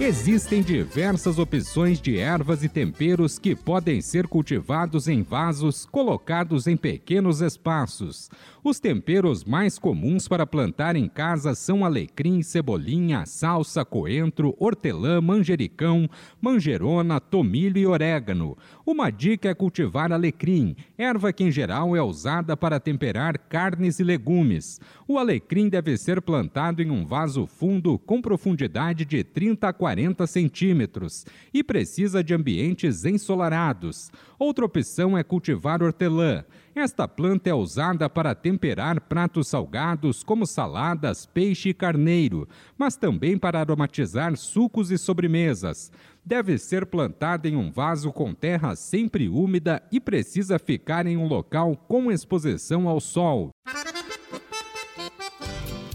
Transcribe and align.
Existem 0.00 0.62
diversas 0.62 1.38
opções 1.38 2.00
de 2.00 2.16
ervas 2.16 2.64
e 2.64 2.70
temperos 2.70 3.38
que 3.38 3.54
podem 3.54 4.00
ser 4.00 4.26
cultivados 4.26 5.06
em 5.08 5.22
vasos 5.22 5.84
colocados 5.84 6.66
em 6.66 6.74
pequenos 6.74 7.42
espaços. 7.42 8.30
Os 8.64 8.80
temperos 8.80 9.44
mais 9.44 9.78
comuns 9.78 10.26
para 10.26 10.46
plantar 10.46 10.96
em 10.96 11.06
casa 11.06 11.54
são 11.54 11.84
alecrim, 11.84 12.42
cebolinha, 12.42 13.26
salsa, 13.26 13.84
coentro, 13.84 14.56
hortelã, 14.58 15.20
manjericão, 15.20 16.08
manjerona, 16.40 17.20
tomilho 17.20 17.76
e 17.76 17.86
orégano. 17.86 18.56
Uma 18.86 19.10
dica 19.10 19.50
é 19.50 19.54
cultivar 19.54 20.12
alecrim, 20.12 20.76
erva 20.96 21.30
que 21.30 21.44
em 21.44 21.50
geral 21.50 21.94
é 21.94 22.02
usada 22.02 22.56
para 22.56 22.80
temperar 22.80 23.38
carnes 23.38 24.00
e 24.00 24.02
legumes. 24.02 24.80
O 25.06 25.18
alecrim 25.18 25.68
deve 25.68 25.94
ser 25.98 26.22
plantado 26.22 26.82
em 26.82 26.90
um 26.90 27.04
vaso 27.04 27.46
fundo 27.46 27.98
com 27.98 28.22
profundidade 28.22 29.04
de 29.04 29.22
30 29.22 29.68
a 29.68 29.72
40 29.74 29.89
40 29.90 30.24
centímetros 30.28 31.26
e 31.52 31.64
precisa 31.64 32.22
de 32.22 32.32
ambientes 32.32 33.04
ensolarados. 33.04 34.08
Outra 34.38 34.64
opção 34.64 35.18
é 35.18 35.24
cultivar 35.24 35.82
hortelã. 35.82 36.44
Esta 36.76 37.08
planta 37.08 37.50
é 37.50 37.54
usada 37.54 38.08
para 38.08 38.32
temperar 38.32 39.00
pratos 39.00 39.48
salgados 39.48 40.22
como 40.22 40.46
saladas, 40.46 41.26
peixe 41.26 41.70
e 41.70 41.74
carneiro, 41.74 42.48
mas 42.78 42.96
também 42.96 43.36
para 43.36 43.58
aromatizar 43.58 44.36
sucos 44.36 44.92
e 44.92 44.96
sobremesas. 44.96 45.90
Deve 46.24 46.56
ser 46.56 46.86
plantada 46.86 47.48
em 47.48 47.56
um 47.56 47.72
vaso 47.72 48.12
com 48.12 48.32
terra 48.32 48.76
sempre 48.76 49.28
úmida 49.28 49.82
e 49.90 49.98
precisa 49.98 50.56
ficar 50.56 51.04
em 51.04 51.16
um 51.16 51.26
local 51.26 51.74
com 51.88 52.12
exposição 52.12 52.88
ao 52.88 53.00
sol 53.00 53.50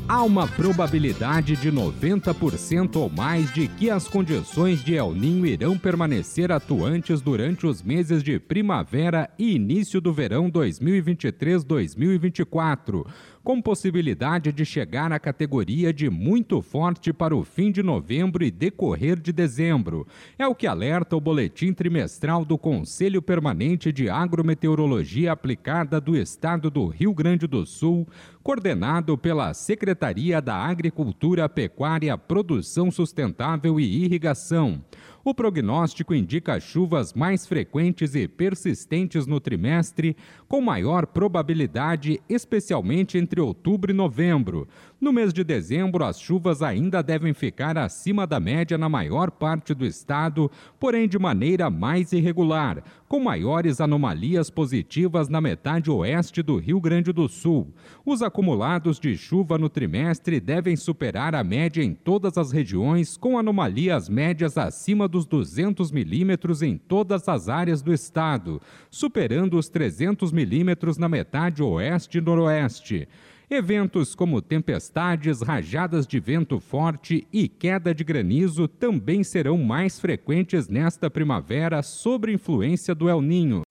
há 0.08 0.23
uma 0.23 0.48
probabilidade 0.48 1.56
de 1.56 1.72
90% 1.72 2.98
ou 2.98 3.09
mais 3.09 3.52
de 3.53 3.67
que 3.67 3.89
as 3.89 4.08
condições 4.08 4.84
de 4.84 4.94
El 4.95 5.14
Ninho 5.14 5.45
irão 5.45 5.78
permanecer 5.78 6.52
atuantes 6.52 7.22
durante 7.22 7.66
os 7.66 7.81
meses 7.81 8.22
de 8.22 8.38
primavera 8.39 9.30
e 9.38 9.56
início 9.56 10.00
do 10.00 10.14
verão 10.14 10.52
2023-2024 10.52 13.06
com 13.45 13.61
possibilidade 13.61 14.51
de 14.51 14.65
chegar 14.65 15.11
à 15.11 15.19
categoria 15.19 15.93
de 15.93 16.09
muito 16.09 16.63
forte 16.63 17.13
para 17.13 17.35
o 17.35 17.43
fim 17.43 17.71
de 17.71 17.83
novembro 17.83 18.43
e 18.43 18.49
decorrer 18.49 19.19
de 19.19 19.31
dezembro. 19.31 20.07
É 20.35 20.47
o 20.47 20.55
que 20.55 20.65
alerta 20.65 21.15
o 21.15 21.21
boletim 21.21 21.71
trimestral 21.71 22.43
do 22.43 22.57
Conselho 22.57 23.21
Permanente 23.21 23.91
de 23.91 24.09
Agrometeorologia 24.09 25.31
Aplicada 25.31 26.01
do 26.01 26.17
Estado 26.17 26.71
do 26.71 26.88
Rio 26.88 27.13
Grande 27.13 27.45
do 27.45 27.67
Sul, 27.67 28.07
coordenado 28.41 29.16
pela 29.16 29.53
Secretaria 29.53 30.41
da 30.41 30.55
Agricultura, 30.55 31.47
Pecuária, 31.47 32.17
Produção 32.17 32.89
Sustentável 32.89 33.79
e 33.79 34.03
Irrigação. 34.05 34.81
O 35.28 35.34
prognóstico 35.34 36.14
indica 36.14 36.59
chuvas 36.59 37.12
mais 37.12 37.48
frequentes 37.48 38.14
e 38.14 38.28
persistentes 38.28 39.26
no 39.26 39.40
trimestre, 39.40 40.16
com 40.48 40.62
maior 40.62 41.08
probabilidade, 41.08 42.22
especialmente 42.30 43.18
entre 43.18 43.42
outubro 43.42 43.90
e 43.90 43.96
novembro. 43.96 44.68
No 44.99 45.11
mês 45.11 45.33
de 45.33 45.43
dezembro, 45.43 46.05
as 46.05 46.17
chuvas 46.17 46.61
ainda 46.61 47.03
devem 47.03 47.33
ficar 47.33 47.77
acima 47.77 48.25
da 48.25 48.39
média 48.39 48.77
na 48.77 48.88
maior 48.88 49.29
parte 49.29 49.73
do 49.73 49.85
estado, 49.85 50.50
porém 50.79 51.06
de 51.06 51.19
maneira 51.19 51.69
mais 51.69 52.13
irregular, 52.13 52.81
com 53.05 53.19
maiores 53.19 53.81
anomalias 53.81 54.50
positivas 54.50 55.28
na 55.28 55.41
metade 55.41 55.91
oeste 55.91 56.41
do 56.41 56.57
Rio 56.57 56.79
Grande 56.79 57.11
do 57.11 57.28
Sul. 57.28 57.73
Os 58.05 58.22
acumulados 58.22 58.97
de 58.97 59.17
chuva 59.17 59.57
no 59.57 59.67
trimestre 59.67 60.39
devem 60.39 60.78
superar 60.78 61.35
a 61.35 61.44
média 61.44 61.84
em 61.84 61.94
todas 61.94 62.38
as 62.38 62.53
regiões, 62.53 63.17
com 63.17 63.38
anomalias 63.38 64.07
médias 64.07 64.57
acima 64.57 65.09
dos 65.09 65.25
200 65.25 65.91
milímetros 65.91 66.61
em 66.61 66.78
todas 66.78 67.28
as 67.28 67.50
áreas 67.50 67.81
do 67.81 67.94
estado, 67.94 68.61
superando 68.89 69.57
os 69.57 69.67
300 69.67 70.31
milímetros 70.31 70.97
na 70.97 71.09
metade 71.09 71.61
oeste 71.61 72.19
e 72.19 72.22
noroeste. 72.22 73.09
Eventos 73.55 74.13
como 74.16 74.41
tempestades, 74.41 75.41
rajadas 75.41 76.05
de 76.05 76.19
vento 76.19 76.59
forte 76.59 77.25
e 77.31 77.47
queda 77.47 77.95
de 77.95 78.03
granizo 78.03 78.67
também 78.67 79.23
serão 79.23 79.57
mais 79.57 79.97
frequentes 79.97 80.67
nesta 80.67 81.09
primavera 81.09 81.81
sob 81.81 82.29
influência 82.29 82.93
do 82.93 83.07
El 83.07 83.21
Ninho. 83.21 83.61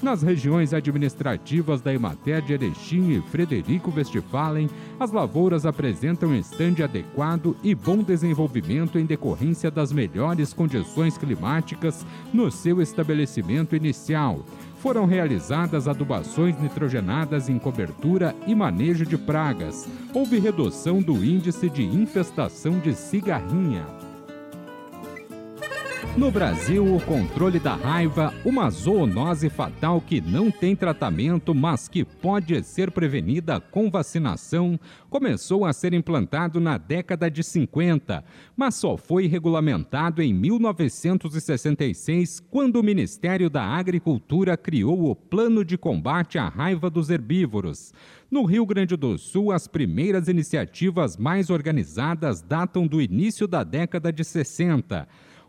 Nas 0.02 0.22
regiões 0.22 0.74
administrativas 0.74 1.82
da 1.82 1.94
Emater 1.94 2.42
de 2.42 2.54
Erechim 2.54 3.12
e 3.12 3.22
Frederico 3.22 3.92
Westphalen, 3.96 4.70
as 5.00 5.12
lavouras 5.12 5.66
apresentam 5.66 6.36
estande 6.36 6.84
adequado 6.84 7.56
e 7.64 7.74
bom 7.74 8.04
desenvolvimento 8.04 9.00
em 9.00 9.06
decorrência 9.06 9.72
das 9.72 9.92
melhores 9.92 10.54
condições 10.54 11.18
climáticas 11.18 12.06
no 12.34 12.52
seu 12.52 12.82
estabelecimento 12.82 13.76
inicial. 13.76 14.46
Foram 14.80 15.06
realizadas 15.06 15.88
adubações 15.88 16.60
nitrogenadas 16.60 17.50
em 17.50 17.58
cobertura 17.58 18.36
e 18.46 18.54
manejo 18.54 19.06
de 19.06 19.18
pragas. 19.18 19.88
Houve 20.14 20.38
redução 20.38 21.02
do 21.02 21.26
índice 21.26 21.70
de 21.70 21.84
infestação 21.84 22.78
de 22.80 22.94
cigarrinha. 22.94 24.05
No 26.18 26.32
Brasil, 26.32 26.96
o 26.96 27.02
controle 27.02 27.60
da 27.60 27.76
raiva, 27.76 28.34
uma 28.46 28.70
zoonose 28.70 29.50
fatal 29.50 30.00
que 30.00 30.22
não 30.22 30.50
tem 30.50 30.74
tratamento, 30.74 31.54
mas 31.54 31.90
que 31.90 32.06
pode 32.06 32.64
ser 32.64 32.90
prevenida 32.90 33.60
com 33.60 33.92
vacinação, 33.92 34.80
começou 35.10 35.66
a 35.66 35.74
ser 35.74 35.94
implantado 35.94 36.62
na 36.62 36.78
década 36.78 37.30
de 37.30 37.44
50, 37.44 38.24
mas 38.56 38.76
só 38.76 38.96
foi 38.96 39.28
regulamentado 39.28 40.22
em 40.22 40.34
1966, 40.34 42.40
quando 42.50 42.78
o 42.78 42.84
Ministério 42.84 43.50
da 43.50 43.66
Agricultura 43.66 44.56
criou 44.56 45.12
o 45.12 45.16
Plano 45.18 45.66
de 45.66 45.78
Combate 45.78 46.38
à 46.38 46.48
Raiva 46.48 46.90
dos 46.90 47.10
Herbívoros. 47.10 47.94
No 48.32 48.46
Rio 48.46 48.66
Grande 48.66 48.96
do 48.96 49.18
Sul, 49.18 49.52
as 49.52 49.68
primeiras 49.68 50.30
iniciativas 50.30 51.18
mais 51.18 51.50
organizadas 51.50 52.42
datam 52.42 52.88
do 52.88 53.02
início 53.02 53.50
da 53.50 53.66
década 53.66 54.14
de 54.14 54.24
60. 54.24 55.06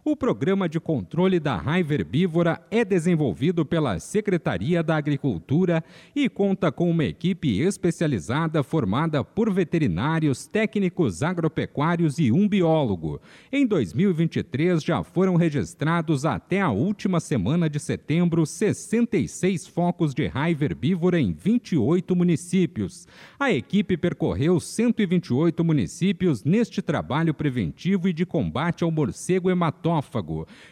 O 0.08 0.14
programa 0.14 0.68
de 0.68 0.78
controle 0.78 1.40
da 1.40 1.56
raiva 1.56 1.92
herbívora 1.92 2.64
é 2.70 2.84
desenvolvido 2.84 3.66
pela 3.66 3.98
Secretaria 3.98 4.80
da 4.80 4.94
Agricultura 4.94 5.82
e 6.14 6.28
conta 6.28 6.70
com 6.70 6.88
uma 6.88 7.04
equipe 7.04 7.58
especializada 7.58 8.62
formada 8.62 9.24
por 9.24 9.52
veterinários, 9.52 10.46
técnicos 10.46 11.24
agropecuários 11.24 12.20
e 12.20 12.30
um 12.30 12.46
biólogo. 12.46 13.20
Em 13.50 13.66
2023 13.66 14.80
já 14.80 15.02
foram 15.02 15.34
registrados 15.34 16.24
até 16.24 16.60
a 16.60 16.70
última 16.70 17.18
semana 17.18 17.68
de 17.68 17.80
setembro 17.80 18.46
66 18.46 19.66
focos 19.66 20.14
de 20.14 20.28
raiva 20.28 20.66
herbívora 20.66 21.18
em 21.18 21.32
28 21.32 22.14
municípios. 22.14 23.08
A 23.40 23.50
equipe 23.50 23.96
percorreu 23.96 24.60
128 24.60 25.64
municípios 25.64 26.44
neste 26.44 26.80
trabalho 26.80 27.34
preventivo 27.34 28.06
e 28.06 28.12
de 28.12 28.24
combate 28.24 28.84
ao 28.84 28.90
morcego 28.92 29.50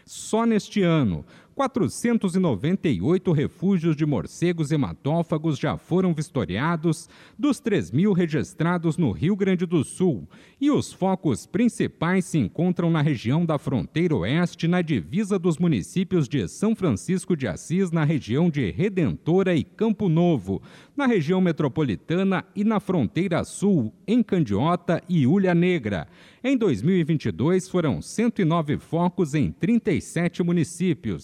só 0.05 0.45
neste 0.45 0.83
ano, 0.83 1.25
498 1.55 3.31
refúgios 3.33 3.95
de 3.95 4.05
morcegos 4.05 4.73
hematófagos 4.73 5.57
já 5.57 5.77
foram 5.77 6.13
vistoriados, 6.13 7.09
dos 7.39 7.61
3 7.61 7.93
mil 7.93 8.13
registrados 8.13 8.99
no 8.99 9.13
Rio 9.13 9.37
Grande 9.37 9.65
do 9.65 9.85
Sul. 9.85 10.29
E 10.61 10.71
os 10.71 10.93
focos 10.93 11.47
principais 11.47 12.25
se 12.25 12.39
encontram 12.39 12.91
na 12.91 13.01
região 13.01 13.47
da 13.47 13.57
fronteira 13.57 14.17
oeste, 14.17 14.67
na 14.67 14.83
divisa 14.83 15.39
dos 15.39 15.57
municípios 15.57 16.29
de 16.29 16.49
São 16.49 16.75
Francisco 16.75 17.37
de 17.37 17.47
Assis, 17.47 17.93
na 17.93 18.05
região 18.05 18.51
de 18.51 18.71
Redentora 18.71 19.55
e 19.55 19.63
Campo 19.63 20.09
Novo, 20.09 20.61
na 20.97 21.07
região 21.07 21.41
metropolitana 21.41 22.45
e 22.55 22.65
na 22.65 22.81
fronteira 22.81 23.45
sul, 23.45 23.93
em 24.07 24.23
Candiota 24.23 25.03
e 25.09 25.27
Ulha 25.27 25.55
Negra. 25.55 26.09
Em 26.43 26.57
2022, 26.57 27.69
foram 27.69 28.03
109 28.03 28.77
focos 28.79 29.35
em 29.35 29.51
37 29.51 30.43
municípios. 30.43 31.24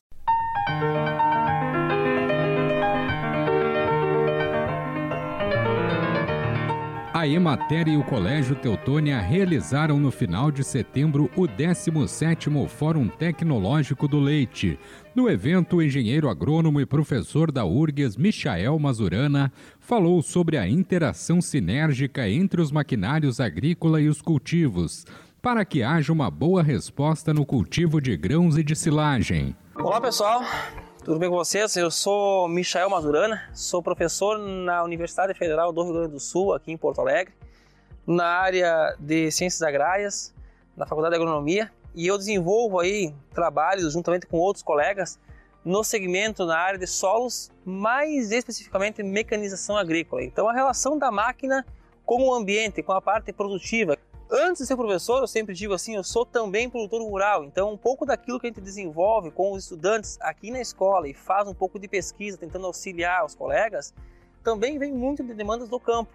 A 7.21 7.29
Emater 7.29 7.87
e 7.87 7.99
o 7.99 8.03
Colégio 8.03 8.57
Teutônia 8.57 9.21
realizaram 9.21 10.01
no 10.01 10.11
final 10.11 10.51
de 10.51 10.65
setembro 10.65 11.31
o 11.37 11.43
17º 11.43 12.67
Fórum 12.67 13.09
Tecnológico 13.09 14.09
do 14.09 14.19
Leite. 14.19 14.79
No 15.15 15.29
evento, 15.29 15.77
o 15.77 15.83
engenheiro 15.83 16.31
agrônomo 16.31 16.81
e 16.81 16.87
professor 16.87 17.53
da 17.53 17.63
URGS, 17.63 18.17
Michael 18.17 18.79
Mazurana, 18.79 19.53
falou 19.79 20.23
sobre 20.23 20.57
a 20.57 20.67
interação 20.67 21.43
sinérgica 21.43 22.27
entre 22.27 22.59
os 22.59 22.73
maquinários 22.73 23.39
agrícola 23.39 24.01
e 24.01 24.09
os 24.09 24.23
cultivos, 24.23 25.05
para 25.43 25.63
que 25.63 25.83
haja 25.83 26.15
uma 26.15 26.31
boa 26.31 26.63
resposta 26.63 27.35
no 27.35 27.45
cultivo 27.45 28.01
de 28.01 28.17
grãos 28.17 28.57
e 28.57 28.65
de 28.65 28.75
silagem. 28.75 29.55
Olá 29.83 29.99
pessoal, 29.99 30.43
tudo 31.03 31.19
bem 31.19 31.31
com 31.31 31.37
vocês? 31.37 31.75
Eu 31.75 31.91
sou 31.91 32.47
Michael 32.47 32.91
Mazurana, 32.91 33.51
sou 33.55 33.83
professor 33.83 34.39
na 34.39 34.85
Universidade 34.85 35.33
Federal 35.33 35.73
do 35.73 35.83
Rio 35.83 35.95
Grande 35.95 36.13
do 36.13 36.21
Sul, 36.21 36.53
aqui 36.53 36.71
em 36.71 36.77
Porto 36.77 37.01
Alegre, 37.01 37.33
na 38.07 38.27
área 38.27 38.95
de 38.99 39.31
Ciências 39.31 39.63
Agrárias, 39.63 40.35
na 40.77 40.85
Faculdade 40.85 41.15
de 41.15 41.23
Agronomia, 41.23 41.73
e 41.95 42.07
eu 42.07 42.19
desenvolvo 42.19 42.79
aí 42.79 43.15
trabalhos 43.35 43.95
juntamente 43.95 44.27
com 44.27 44.37
outros 44.37 44.63
colegas 44.63 45.19
no 45.65 45.83
segmento 45.83 46.45
na 46.45 46.59
área 46.59 46.79
de 46.79 46.87
solos, 46.87 47.51
mais 47.65 48.31
especificamente 48.33 49.03
mecanização 49.03 49.79
agrícola. 49.79 50.23
Então 50.23 50.47
a 50.47 50.53
relação 50.53 50.99
da 50.99 51.11
máquina 51.11 51.65
com 52.05 52.29
o 52.29 52.35
ambiente, 52.35 52.83
com 52.83 52.93
a 52.93 53.01
parte 53.01 53.33
produtiva, 53.33 53.97
Antes 54.43 54.63
de 54.63 54.69
ser 54.69 54.75
professor, 54.75 55.21
eu 55.21 55.27
sempre 55.27 55.55
digo 55.55 55.75
assim, 55.75 55.97
eu 55.97 56.03
sou 56.03 56.25
também 56.25 56.71
produtor 56.71 57.03
rural, 57.03 57.45
então 57.45 57.71
um 57.71 57.77
pouco 57.77 58.07
daquilo 58.07 58.41
que 58.41 58.47
a 58.47 58.49
gente 58.49 58.63
desenvolve 58.63 59.31
com 59.31 59.53
os 59.53 59.65
estudantes 59.65 60.17
aqui 60.19 60.51
na 60.51 60.63
escola 60.63 61.07
e 61.07 61.13
faz 61.13 61.47
um 61.47 61.53
pouco 61.53 61.79
de 61.79 61.87
pesquisa 61.87 62.39
tentando 62.39 62.65
auxiliar 62.65 63.23
os 63.23 63.35
colegas, 63.35 63.93
também 64.43 64.79
vem 64.79 64.95
muito 64.95 65.23
de 65.23 65.35
demandas 65.35 65.69
do 65.69 65.79
campo. 65.79 66.11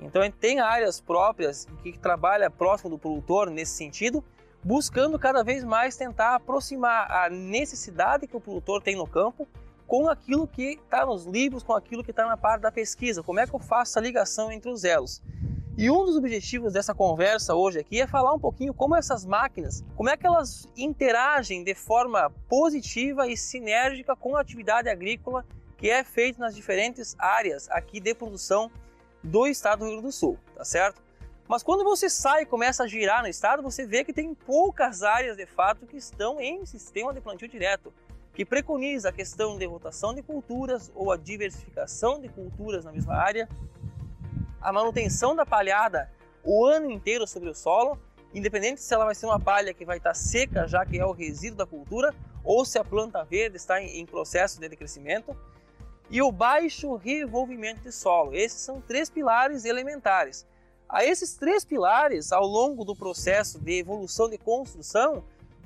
Então 0.00 0.22
a 0.22 0.24
gente 0.24 0.38
tem 0.38 0.60
áreas 0.60 0.98
próprias 0.98 1.68
que 1.82 1.92
trabalha 1.98 2.50
próximo 2.50 2.88
do 2.88 2.98
produtor 2.98 3.50
nesse 3.50 3.72
sentido, 3.72 4.24
buscando 4.64 5.18
cada 5.18 5.44
vez 5.44 5.62
mais 5.62 5.94
tentar 5.94 6.36
aproximar 6.36 7.12
a 7.12 7.28
necessidade 7.28 8.26
que 8.26 8.34
o 8.34 8.40
produtor 8.40 8.82
tem 8.82 8.96
no 8.96 9.06
campo 9.06 9.46
com 9.86 10.08
aquilo 10.08 10.46
que 10.46 10.80
está 10.82 11.04
nos 11.04 11.26
livros, 11.26 11.62
com 11.62 11.74
aquilo 11.74 12.02
que 12.02 12.12
está 12.12 12.24
na 12.26 12.36
parte 12.38 12.62
da 12.62 12.72
pesquisa. 12.72 13.22
Como 13.22 13.40
é 13.40 13.46
que 13.46 13.54
eu 13.54 13.60
faço 13.60 13.92
essa 13.92 14.00
ligação 14.00 14.50
entre 14.50 14.70
os 14.70 14.84
elos? 14.84 15.20
E 15.80 15.88
um 15.92 16.04
dos 16.04 16.16
objetivos 16.16 16.72
dessa 16.72 16.92
conversa 16.92 17.54
hoje 17.54 17.78
aqui 17.78 18.00
é 18.00 18.06
falar 18.08 18.34
um 18.34 18.38
pouquinho 18.40 18.74
como 18.74 18.96
essas 18.96 19.24
máquinas, 19.24 19.84
como 19.94 20.08
é 20.10 20.16
que 20.16 20.26
elas 20.26 20.66
interagem 20.76 21.62
de 21.62 21.72
forma 21.72 22.30
positiva 22.48 23.28
e 23.28 23.36
sinérgica 23.36 24.16
com 24.16 24.34
a 24.34 24.40
atividade 24.40 24.88
agrícola 24.88 25.46
que 25.76 25.88
é 25.88 26.02
feita 26.02 26.40
nas 26.40 26.56
diferentes 26.56 27.14
áreas 27.16 27.70
aqui 27.70 28.00
de 28.00 28.12
produção 28.12 28.72
do 29.22 29.46
estado 29.46 29.78
do 29.78 29.84
Rio 29.84 29.92
Grande 29.92 30.08
do 30.08 30.12
Sul, 30.12 30.36
tá 30.52 30.64
certo? 30.64 31.00
Mas 31.46 31.62
quando 31.62 31.84
você 31.84 32.10
sai 32.10 32.42
e 32.42 32.46
começa 32.46 32.82
a 32.82 32.88
girar 32.88 33.22
no 33.22 33.28
estado, 33.28 33.62
você 33.62 33.86
vê 33.86 34.02
que 34.02 34.12
tem 34.12 34.34
poucas 34.34 35.04
áreas 35.04 35.36
de 35.36 35.46
fato 35.46 35.86
que 35.86 35.96
estão 35.96 36.40
em 36.40 36.66
sistema 36.66 37.14
de 37.14 37.20
plantio 37.20 37.46
direto, 37.46 37.94
que 38.34 38.44
preconiza 38.44 39.10
a 39.10 39.12
questão 39.12 39.56
de 39.56 39.64
rotação 39.64 40.12
de 40.12 40.22
culturas 40.22 40.90
ou 40.92 41.12
a 41.12 41.16
diversificação 41.16 42.20
de 42.20 42.28
culturas 42.28 42.84
na 42.84 42.90
mesma 42.90 43.14
área, 43.14 43.48
a 44.60 44.72
manutenção 44.72 45.34
da 45.34 45.46
palhada 45.46 46.10
o 46.44 46.64
ano 46.64 46.90
inteiro 46.90 47.26
sobre 47.26 47.48
o 47.48 47.54
solo, 47.54 47.98
independente 48.32 48.80
se 48.80 48.94
ela 48.94 49.04
vai 49.04 49.14
ser 49.14 49.26
uma 49.26 49.40
palha 49.40 49.74
que 49.74 49.84
vai 49.84 49.98
estar 49.98 50.14
seca, 50.14 50.66
já 50.66 50.84
que 50.84 50.98
é 50.98 51.04
o 51.04 51.12
resíduo 51.12 51.58
da 51.58 51.66
cultura, 51.66 52.14
ou 52.44 52.64
se 52.64 52.78
a 52.78 52.84
planta 52.84 53.24
verde 53.24 53.56
está 53.56 53.82
em 53.82 54.06
processo 54.06 54.60
de 54.60 54.68
crescimento, 54.76 55.36
e 56.10 56.22
o 56.22 56.32
baixo 56.32 56.94
revolvimento 56.96 57.82
de 57.82 57.92
solo. 57.92 58.34
Esses 58.34 58.60
são 58.60 58.80
três 58.80 59.10
pilares 59.10 59.64
elementares. 59.64 60.46
A 60.88 61.04
esses 61.04 61.34
três 61.34 61.64
pilares, 61.64 62.32
ao 62.32 62.46
longo 62.46 62.82
do 62.82 62.96
processo 62.96 63.58
de 63.58 63.78
evolução 63.78 64.30
de 64.30 64.38
construção, 64.38 65.22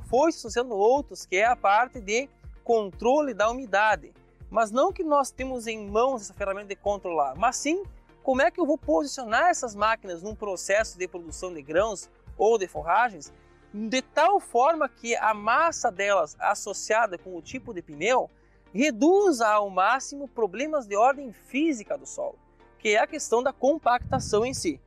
foi 0.09 0.31
associando 0.31 0.75
outros, 0.75 1.25
que 1.25 1.37
é 1.37 1.47
a 1.47 1.55
parte 1.55 2.01
de 2.01 2.29
controle 2.65 3.33
da 3.33 3.49
umidade. 3.49 4.13
Mas 4.51 4.73
não 4.73 4.93
que 4.93 5.05
nós 5.05 5.31
temos 5.31 5.67
em 5.67 5.89
mãos 5.89 6.23
essa 6.23 6.35
ferramenta 6.35 6.69
de 6.69 6.77
controlar, 6.77 7.35
mas 7.37 7.57
sim 7.57 7.85
como 8.23 8.43
é 8.43 8.51
que 8.51 8.61
eu 8.61 8.67
vou 8.67 8.79
posicionar 8.79 9.49
essas 9.49 9.75
máquinas 9.75 10.23
num 10.23 10.35
processo 10.35 10.99
de 10.99 11.09
produção 11.09 11.53
de 11.53 11.63
grãos 11.63 12.09
ou 12.37 12.57
de 12.59 12.67
forragens 12.67 13.33
de 13.73 14.03
tal 14.03 14.39
forma 14.39 14.89
que 14.89 15.17
a 15.17 15.33
massa 15.33 15.91
delas 15.91 16.37
associada 16.39 17.17
com 17.17 17.35
o 17.35 17.43
tipo 17.43 17.73
de 17.73 17.81
pneu 17.81 18.31
reduza 18.73 19.49
ao 19.49 19.71
máximo 19.71 20.29
problemas 20.29 20.87
de 20.87 20.97
ordem 20.97 21.33
física 21.33 21.97
do 21.97 22.07
solo, 22.07 22.39
que 22.79 22.91
é 22.91 22.99
a 22.99 23.07
questão 23.07 23.43
da 23.43 23.53
compactação 23.53 24.45
em 24.45 24.53
si. 24.53 24.81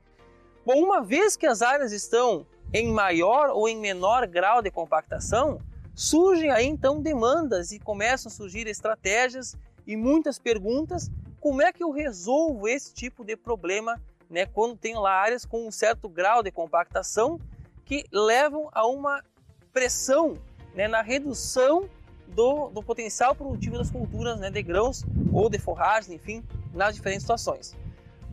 Bom, 0.65 0.83
uma 0.83 1.01
vez 1.01 1.35
que 1.35 1.47
as 1.47 1.61
áreas 1.61 1.91
estão 1.91 2.45
em 2.73 2.91
maior 2.91 3.49
ou 3.49 3.67
em 3.67 3.77
menor 3.77 4.27
grau 4.27 4.61
de 4.61 4.69
compactação, 4.69 5.59
surgem 5.93 6.51
aí 6.51 6.65
então 6.65 7.01
demandas 7.01 7.71
e 7.71 7.79
começam 7.79 8.29
a 8.29 8.33
surgir 8.33 8.67
estratégias 8.67 9.55
e 9.85 9.95
muitas 9.95 10.37
perguntas 10.37 11.09
como 11.45 11.61
é 11.61 11.71
que 11.71 11.83
eu 11.83 11.91
resolvo 11.91 12.67
esse 12.67 12.91
tipo 12.91 13.23
de 13.23 13.37
problema 13.37 14.01
né, 14.27 14.47
quando 14.47 14.75
tenho 14.75 14.99
lá 14.99 15.11
áreas 15.11 15.45
com 15.45 15.67
um 15.67 15.69
certo 15.69 16.09
grau 16.09 16.41
de 16.41 16.49
compactação 16.49 17.39
que 17.85 18.03
levam 18.11 18.67
a 18.71 18.87
uma 18.87 19.23
pressão 19.71 20.39
né, 20.73 20.87
na 20.87 21.03
redução 21.03 21.87
do, 22.29 22.69
do, 22.69 22.81
potencial 22.81 23.35
produtivo 23.35 23.77
das 23.77 23.91
culturas 23.91 24.39
né, 24.39 24.49
de 24.49 24.63
grãos 24.63 25.03
ou 25.31 25.47
de 25.47 25.59
forragem, 25.59 26.15
enfim, 26.15 26.43
nas 26.73 26.95
diferentes 26.95 27.21
situações. 27.21 27.75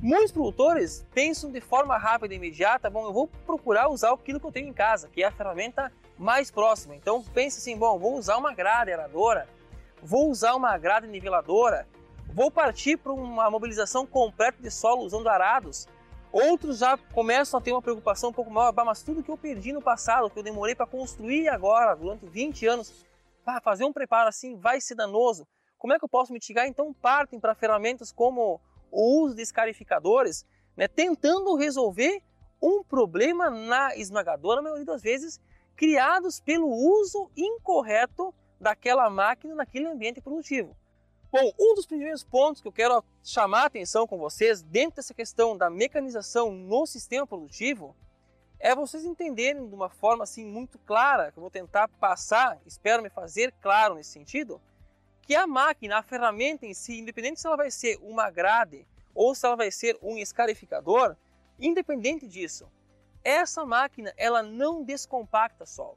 Muitos 0.00 0.32
produtores 0.32 1.06
pensam 1.12 1.52
de 1.52 1.60
forma 1.60 1.98
rápida 1.98 2.32
e 2.32 2.38
imediata, 2.38 2.88
bom, 2.88 3.04
eu 3.04 3.12
vou 3.12 3.28
procurar 3.44 3.90
usar 3.90 4.10
aquilo 4.14 4.40
que 4.40 4.46
eu 4.46 4.52
tenho 4.52 4.68
em 4.68 4.72
casa, 4.72 5.10
que 5.12 5.22
é 5.22 5.26
a 5.26 5.30
ferramenta 5.30 5.92
mais 6.16 6.50
próxima. 6.50 6.96
Então 6.96 7.22
pensa 7.22 7.58
assim, 7.58 7.76
bom, 7.76 7.98
vou 7.98 8.16
usar 8.16 8.38
uma 8.38 8.54
grade 8.54 8.90
aeradora, 8.90 9.46
vou 10.02 10.30
usar 10.30 10.54
uma 10.54 10.78
grade 10.78 11.06
niveladora, 11.06 11.86
Vou 12.28 12.50
partir 12.50 12.96
para 12.96 13.12
uma 13.12 13.50
mobilização 13.50 14.06
completa 14.06 14.62
de 14.62 14.70
solo 14.70 15.02
usando 15.02 15.28
arados, 15.28 15.86
Outros 16.32 16.78
já 16.78 16.96
começam 16.96 17.60
a 17.60 17.62
ter 17.62 17.72
uma 17.72 17.82
preocupação 17.82 18.30
um 18.30 18.32
pouco 18.32 18.50
maior, 18.50 18.72
mas 18.86 19.02
tudo 19.02 19.22
que 19.22 19.30
eu 19.30 19.36
perdi 19.36 19.70
no 19.70 19.82
passado, 19.82 20.30
que 20.30 20.38
eu 20.38 20.42
demorei 20.42 20.74
para 20.74 20.86
construir 20.86 21.46
agora, 21.48 21.94
durante 21.94 22.24
20 22.24 22.66
anos, 22.66 23.06
para 23.44 23.60
fazer 23.60 23.84
um 23.84 23.92
preparo 23.92 24.30
assim 24.30 24.56
vai 24.56 24.80
ser 24.80 24.94
danoso. 24.94 25.46
Como 25.76 25.92
é 25.92 25.98
que 25.98 26.04
eu 26.04 26.08
posso 26.08 26.32
mitigar? 26.32 26.66
Então 26.66 26.94
partem 26.94 27.38
para 27.38 27.54
ferramentas 27.54 28.10
como 28.10 28.58
o 28.90 29.22
uso 29.22 29.34
de 29.36 29.42
escarificadores, 29.42 30.46
né, 30.74 30.88
tentando 30.88 31.54
resolver 31.54 32.22
um 32.62 32.82
problema 32.82 33.50
na 33.50 33.94
esmagadora 33.96 34.62
maioria 34.62 34.86
das 34.86 35.02
vezes 35.02 35.38
criados 35.76 36.40
pelo 36.40 36.68
uso 36.68 37.30
incorreto 37.36 38.34
daquela 38.58 39.10
máquina 39.10 39.54
naquele 39.54 39.86
ambiente 39.86 40.22
produtivo. 40.22 40.74
Bom, 41.32 41.50
um 41.58 41.74
dos 41.74 41.86
primeiros 41.86 42.22
pontos 42.22 42.60
que 42.60 42.68
eu 42.68 42.72
quero 42.72 43.02
chamar 43.24 43.62
a 43.62 43.64
atenção 43.64 44.06
com 44.06 44.18
vocês 44.18 44.60
dentro 44.60 44.96
dessa 44.96 45.14
questão 45.14 45.56
da 45.56 45.70
mecanização 45.70 46.52
no 46.52 46.84
sistema 46.84 47.26
produtivo 47.26 47.96
é 48.60 48.74
vocês 48.74 49.06
entenderem 49.06 49.66
de 49.66 49.74
uma 49.74 49.88
forma 49.88 50.24
assim 50.24 50.44
muito 50.44 50.78
clara, 50.80 51.32
que 51.32 51.38
eu 51.38 51.40
vou 51.40 51.50
tentar 51.50 51.88
passar, 51.88 52.60
espero 52.66 53.02
me 53.02 53.08
fazer 53.08 53.50
claro 53.62 53.94
nesse 53.94 54.10
sentido, 54.10 54.60
que 55.22 55.34
a 55.34 55.46
máquina, 55.46 55.96
a 55.96 56.02
ferramenta 56.02 56.66
em 56.66 56.74
si, 56.74 56.98
independente 56.98 57.40
se 57.40 57.46
ela 57.46 57.56
vai 57.56 57.70
ser 57.70 57.98
uma 58.02 58.30
grade 58.30 58.86
ou 59.14 59.34
se 59.34 59.46
ela 59.46 59.56
vai 59.56 59.70
ser 59.70 59.98
um 60.02 60.18
escarificador, 60.18 61.16
independente 61.58 62.28
disso, 62.28 62.70
essa 63.24 63.64
máquina 63.64 64.12
ela 64.18 64.42
não 64.42 64.84
descompacta 64.84 65.64
solo. 65.64 65.96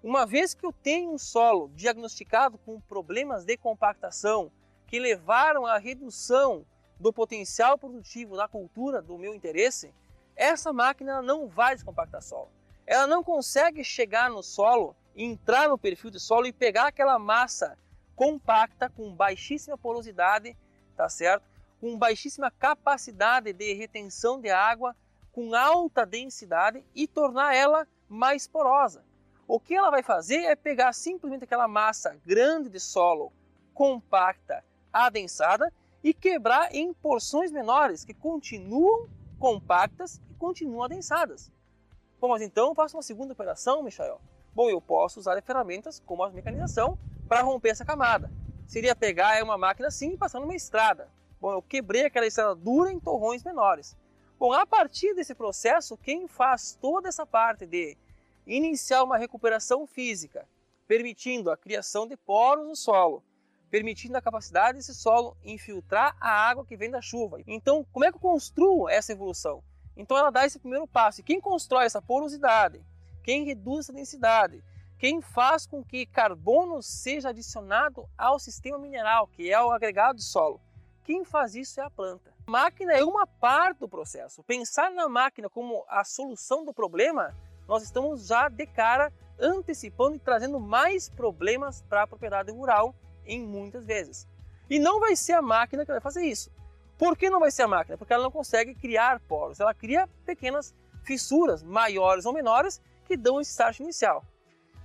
Uma 0.00 0.24
vez 0.24 0.54
que 0.54 0.64
eu 0.64 0.72
tenho 0.72 1.10
um 1.10 1.18
solo 1.18 1.72
diagnosticado 1.74 2.56
com 2.58 2.80
problemas 2.80 3.44
de 3.44 3.56
compactação 3.56 4.52
que 4.90 4.98
levaram 4.98 5.64
à 5.64 5.78
redução 5.78 6.66
do 6.98 7.12
potencial 7.12 7.78
produtivo 7.78 8.36
da 8.36 8.48
cultura 8.48 9.00
do 9.00 9.16
meu 9.16 9.32
interesse, 9.32 9.94
essa 10.34 10.72
máquina 10.72 11.22
não 11.22 11.46
vai 11.46 11.76
descompactar 11.76 12.20
solo. 12.20 12.50
Ela 12.84 13.06
não 13.06 13.22
consegue 13.22 13.84
chegar 13.84 14.28
no 14.28 14.42
solo, 14.42 14.96
entrar 15.14 15.68
no 15.68 15.78
perfil 15.78 16.10
de 16.10 16.18
solo 16.18 16.46
e 16.46 16.52
pegar 16.52 16.88
aquela 16.88 17.20
massa 17.20 17.78
compacta 18.16 18.90
com 18.90 19.14
baixíssima 19.14 19.78
porosidade, 19.78 20.56
tá 20.96 21.08
certo? 21.08 21.48
Com 21.80 21.96
baixíssima 21.96 22.50
capacidade 22.50 23.52
de 23.52 23.72
retenção 23.72 24.40
de 24.40 24.50
água, 24.50 24.96
com 25.30 25.54
alta 25.54 26.04
densidade 26.04 26.84
e 26.96 27.06
tornar 27.06 27.54
ela 27.54 27.86
mais 28.08 28.48
porosa. 28.48 29.04
O 29.46 29.60
que 29.60 29.74
ela 29.74 29.90
vai 29.90 30.02
fazer 30.02 30.38
é 30.38 30.56
pegar 30.56 30.92
simplesmente 30.92 31.44
aquela 31.44 31.68
massa 31.68 32.18
grande 32.26 32.68
de 32.68 32.80
solo, 32.80 33.32
compacta, 33.72 34.64
adensada 34.92 35.72
e 36.02 36.14
quebrar 36.14 36.74
em 36.74 36.92
porções 36.94 37.50
menores 37.50 38.04
que 38.04 38.14
continuam 38.14 39.08
compactas 39.38 40.20
e 40.30 40.34
continuam 40.34 40.84
adensadas. 40.84 41.50
Bom, 42.20 42.28
mas 42.28 42.42
então 42.42 42.68
eu 42.68 42.74
faço 42.74 42.96
uma 42.96 43.02
segunda 43.02 43.32
operação, 43.32 43.82
Michael. 43.82 44.20
Bom, 44.54 44.68
eu 44.68 44.80
posso 44.80 45.20
usar 45.20 45.40
ferramentas 45.42 46.02
como 46.04 46.22
a 46.22 46.30
mecanização 46.30 46.98
para 47.28 47.42
romper 47.42 47.70
essa 47.70 47.84
camada. 47.84 48.30
Seria 48.66 48.94
pegar 48.94 49.42
uma 49.42 49.56
máquina 49.56 49.88
assim 49.88 50.12
e 50.12 50.18
passar 50.18 50.40
numa 50.40 50.54
estrada. 50.54 51.08
Bom, 51.40 51.52
eu 51.52 51.62
quebrei 51.62 52.04
aquela 52.04 52.26
estrada 52.26 52.54
dura 52.54 52.92
em 52.92 53.00
torrões 53.00 53.42
menores. 53.42 53.96
Bom, 54.38 54.52
a 54.52 54.66
partir 54.66 55.14
desse 55.14 55.34
processo, 55.34 55.96
quem 55.96 56.26
faz 56.26 56.76
toda 56.80 57.08
essa 57.08 57.26
parte 57.26 57.66
de 57.66 57.96
iniciar 58.46 59.02
uma 59.02 59.16
recuperação 59.16 59.86
física, 59.86 60.46
permitindo 60.86 61.50
a 61.50 61.56
criação 61.56 62.06
de 62.06 62.16
poros 62.16 62.66
no 62.66 62.74
solo, 62.74 63.22
permitindo 63.70 64.16
a 64.16 64.22
capacidade 64.22 64.78
desse 64.78 64.94
solo 64.94 65.36
infiltrar 65.44 66.16
a 66.20 66.30
água 66.30 66.66
que 66.66 66.76
vem 66.76 66.90
da 66.90 67.00
chuva. 67.00 67.38
Então, 67.46 67.86
como 67.92 68.04
é 68.04 68.10
que 68.10 68.16
eu 68.16 68.20
construo 68.20 68.88
essa 68.88 69.12
evolução? 69.12 69.62
Então, 69.96 70.16
ela 70.16 70.30
dá 70.30 70.44
esse 70.44 70.58
primeiro 70.58 70.86
passo. 70.86 71.20
E 71.20 71.24
quem 71.24 71.40
constrói 71.40 71.84
essa 71.84 72.02
porosidade, 72.02 72.84
quem 73.22 73.44
reduz 73.44 73.86
essa 73.86 73.92
densidade, 73.92 74.62
quem 74.98 75.20
faz 75.22 75.66
com 75.66 75.84
que 75.84 76.04
carbono 76.04 76.82
seja 76.82 77.30
adicionado 77.30 78.08
ao 78.18 78.38
sistema 78.38 78.78
mineral, 78.78 79.28
que 79.28 79.50
é 79.50 79.62
o 79.62 79.70
agregado 79.70 80.16
do 80.16 80.22
solo, 80.22 80.60
quem 81.04 81.24
faz 81.24 81.54
isso 81.54 81.80
é 81.80 81.84
a 81.84 81.90
planta. 81.90 82.32
A 82.46 82.50
máquina 82.50 82.92
é 82.92 83.04
uma 83.04 83.26
parte 83.26 83.78
do 83.78 83.88
processo. 83.88 84.42
Pensar 84.42 84.90
na 84.90 85.08
máquina 85.08 85.48
como 85.48 85.84
a 85.88 86.04
solução 86.04 86.64
do 86.64 86.74
problema, 86.74 87.34
nós 87.66 87.82
estamos 87.82 88.26
já 88.26 88.48
de 88.48 88.66
cara 88.66 89.12
antecipando 89.38 90.16
e 90.16 90.18
trazendo 90.18 90.60
mais 90.60 91.08
problemas 91.08 91.82
para 91.82 92.02
a 92.02 92.06
propriedade 92.06 92.50
rural 92.50 92.94
em 93.26 93.40
muitas 93.40 93.84
vezes. 93.84 94.26
E 94.68 94.78
não 94.78 95.00
vai 95.00 95.16
ser 95.16 95.32
a 95.32 95.42
máquina 95.42 95.84
que 95.84 95.92
vai 95.92 96.00
fazer 96.00 96.24
isso. 96.24 96.50
Por 96.98 97.16
que 97.16 97.30
não 97.30 97.40
vai 97.40 97.50
ser 97.50 97.62
a 97.62 97.68
máquina? 97.68 97.96
Porque 97.96 98.12
ela 98.12 98.22
não 98.22 98.30
consegue 98.30 98.74
criar 98.74 99.20
poros, 99.20 99.58
ela 99.58 99.74
cria 99.74 100.08
pequenas 100.24 100.74
fissuras, 101.02 101.62
maiores 101.62 102.26
ou 102.26 102.32
menores, 102.32 102.80
que 103.04 103.16
dão 103.16 103.40
esse 103.40 103.50
start 103.50 103.80
inicial. 103.80 104.24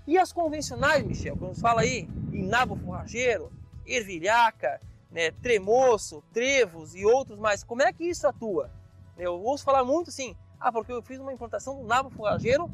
E 0.07 0.17
as 0.17 0.31
convencionais, 0.31 1.03
Michel, 1.03 1.35
quando 1.35 1.55
fala 1.55 1.81
aí 1.81 2.07
em 2.31 2.45
nabo 2.45 2.75
forrageiro, 2.75 3.51
ervilhaca, 3.85 4.81
né, 5.11 5.31
tremoço, 5.31 6.23
trevos 6.31 6.95
e 6.95 7.05
outros 7.05 7.37
mais, 7.37 7.63
como 7.63 7.81
é 7.81 7.91
que 7.91 8.03
isso 8.03 8.27
atua? 8.27 8.71
Eu 9.17 9.41
ouço 9.41 9.63
falar 9.63 9.83
muito 9.83 10.09
assim, 10.09 10.35
ah, 10.59 10.71
porque 10.71 10.91
eu 10.91 11.01
fiz 11.01 11.19
uma 11.19 11.33
implantação 11.33 11.75
do 11.75 11.83
nabo 11.83 12.09
forrageiro, 12.09 12.69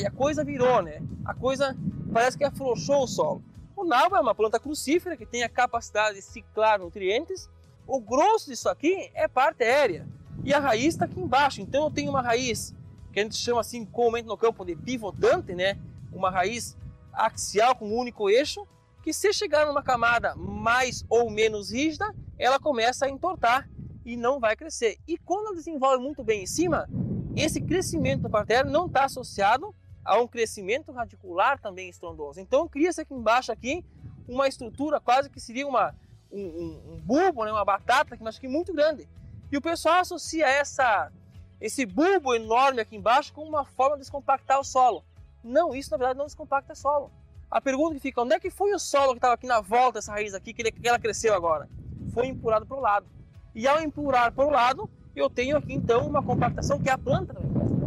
e 0.00 0.06
a 0.06 0.10
coisa 0.10 0.44
virou, 0.44 0.82
né? 0.82 1.00
A 1.24 1.34
coisa 1.34 1.76
parece 2.12 2.36
que 2.36 2.44
afrouxou 2.44 3.04
o 3.04 3.06
solo. 3.06 3.42
O 3.78 3.84
nabo 3.84 4.16
é 4.16 4.20
uma 4.20 4.34
planta 4.34 4.58
crucífera 4.58 5.16
que 5.16 5.24
tem 5.24 5.44
a 5.44 5.48
capacidade 5.48 6.16
de 6.16 6.22
ciclar 6.22 6.80
nutrientes. 6.80 7.48
O 7.86 8.00
grosso 8.00 8.50
disso 8.50 8.68
aqui 8.68 9.08
é 9.14 9.28
parte 9.28 9.62
aérea 9.62 10.04
e 10.42 10.52
a 10.52 10.58
raiz 10.58 10.94
está 10.94 11.04
aqui 11.04 11.20
embaixo. 11.20 11.60
Então 11.60 11.84
eu 11.84 11.90
tenho 11.92 12.10
uma 12.10 12.20
raiz 12.20 12.74
que 13.12 13.20
a 13.20 13.22
gente 13.22 13.36
chama 13.36 13.60
assim 13.60 13.84
comumente 13.84 14.26
no 14.26 14.36
campo 14.36 14.64
de 14.64 14.74
pivotante, 14.74 15.54
né? 15.54 15.78
Uma 16.12 16.28
raiz 16.28 16.76
axial 17.12 17.76
com 17.76 17.88
um 17.88 17.96
único 17.96 18.28
eixo 18.28 18.66
que 19.00 19.12
se 19.12 19.32
chegar 19.32 19.64
numa 19.64 19.80
camada 19.80 20.34
mais 20.34 21.04
ou 21.08 21.30
menos 21.30 21.70
rígida, 21.70 22.12
ela 22.36 22.58
começa 22.58 23.06
a 23.06 23.08
entortar 23.08 23.70
e 24.04 24.16
não 24.16 24.40
vai 24.40 24.56
crescer. 24.56 24.98
E 25.06 25.16
quando 25.16 25.46
ela 25.46 25.54
desenvolve 25.54 26.02
muito 26.02 26.24
bem 26.24 26.42
em 26.42 26.46
cima, 26.46 26.88
esse 27.36 27.60
crescimento 27.60 28.22
da 28.22 28.28
parterre 28.28 28.68
não 28.68 28.86
está 28.86 29.04
associado 29.04 29.72
a 30.08 30.18
um 30.18 30.26
crescimento 30.26 30.90
radicular 30.90 31.60
também 31.60 31.88
estrondoso. 31.90 32.40
Então 32.40 32.66
cria-se 32.66 33.02
aqui 33.02 33.12
embaixo 33.12 33.52
aqui 33.52 33.84
uma 34.26 34.48
estrutura 34.48 34.98
quase 34.98 35.28
que 35.28 35.38
seria 35.38 35.66
uma, 35.66 35.94
um, 36.32 36.40
um, 36.40 36.92
um 36.94 36.96
bulbo, 36.96 37.44
né, 37.44 37.52
uma 37.52 37.64
batata, 37.64 38.16
mas 38.20 38.38
que 38.38 38.48
muito 38.48 38.72
grande. 38.72 39.06
E 39.52 39.56
o 39.56 39.60
pessoal 39.60 40.00
associa 40.00 40.48
essa, 40.48 41.12
esse 41.60 41.84
bulbo 41.84 42.34
enorme 42.34 42.80
aqui 42.80 42.96
embaixo 42.96 43.34
com 43.34 43.42
uma 43.42 43.66
forma 43.66 43.96
de 43.96 44.02
descompactar 44.02 44.58
o 44.58 44.64
solo. 44.64 45.04
Não, 45.44 45.74
isso 45.74 45.90
na 45.90 45.98
verdade 45.98 46.18
não 46.18 46.26
descompacta 46.26 46.74
solo. 46.74 47.10
A 47.50 47.60
pergunta 47.60 47.94
que 47.94 48.00
fica, 48.00 48.22
onde 48.22 48.34
é 48.34 48.40
que 48.40 48.50
foi 48.50 48.72
o 48.72 48.78
solo 48.78 49.12
que 49.12 49.18
estava 49.18 49.34
aqui 49.34 49.46
na 49.46 49.60
volta 49.60 49.98
dessa 49.98 50.12
raiz 50.12 50.32
aqui, 50.32 50.54
que, 50.54 50.62
ele, 50.62 50.72
que 50.72 50.88
ela 50.88 50.98
cresceu 50.98 51.34
agora? 51.34 51.68
Foi 52.14 52.26
empurrado 52.26 52.66
para 52.66 52.76
o 52.76 52.80
lado. 52.80 53.06
E 53.54 53.68
ao 53.68 53.80
empurrar 53.80 54.32
para 54.32 54.46
o 54.46 54.50
lado, 54.50 54.88
eu 55.14 55.28
tenho 55.28 55.56
aqui 55.56 55.74
então 55.74 56.06
uma 56.06 56.22
compactação 56.22 56.78
que 56.78 56.88
é 56.88 56.92
a 56.92 56.98
planta 56.98 57.34
também 57.34 57.77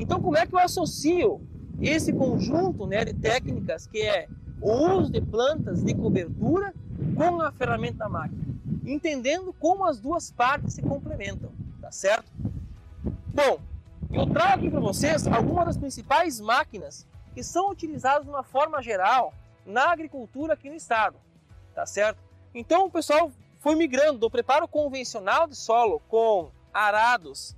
então, 0.00 0.18
como 0.18 0.34
é 0.34 0.46
que 0.46 0.54
eu 0.54 0.58
associo 0.58 1.46
esse 1.78 2.10
conjunto 2.10 2.86
né, 2.86 3.04
de 3.04 3.12
técnicas 3.12 3.86
que 3.86 4.00
é 4.00 4.28
o 4.58 4.72
uso 4.96 5.12
de 5.12 5.20
plantas 5.20 5.84
de 5.84 5.94
cobertura 5.94 6.72
com 7.14 7.42
a 7.42 7.52
ferramenta 7.52 7.98
da 7.98 8.08
máquina? 8.08 8.42
Entendendo 8.82 9.52
como 9.52 9.84
as 9.84 10.00
duas 10.00 10.32
partes 10.32 10.72
se 10.72 10.80
complementam, 10.80 11.52
tá 11.82 11.92
certo? 11.92 12.32
Bom, 13.26 13.60
eu 14.10 14.26
trago 14.26 14.54
aqui 14.54 14.70
para 14.70 14.80
vocês 14.80 15.26
algumas 15.26 15.66
das 15.66 15.76
principais 15.76 16.40
máquinas 16.40 17.06
que 17.34 17.42
são 17.42 17.70
utilizadas 17.70 18.24
de 18.24 18.30
uma 18.30 18.42
forma 18.42 18.80
geral 18.80 19.34
na 19.66 19.92
agricultura 19.92 20.54
aqui 20.54 20.70
no 20.70 20.76
estado, 20.76 21.18
tá 21.74 21.84
certo? 21.84 22.18
Então 22.54 22.86
o 22.86 22.90
pessoal 22.90 23.30
foi 23.58 23.74
migrando 23.74 24.18
do 24.18 24.30
preparo 24.30 24.66
convencional 24.66 25.46
de 25.46 25.54
solo 25.54 26.00
com 26.08 26.50
arados 26.72 27.54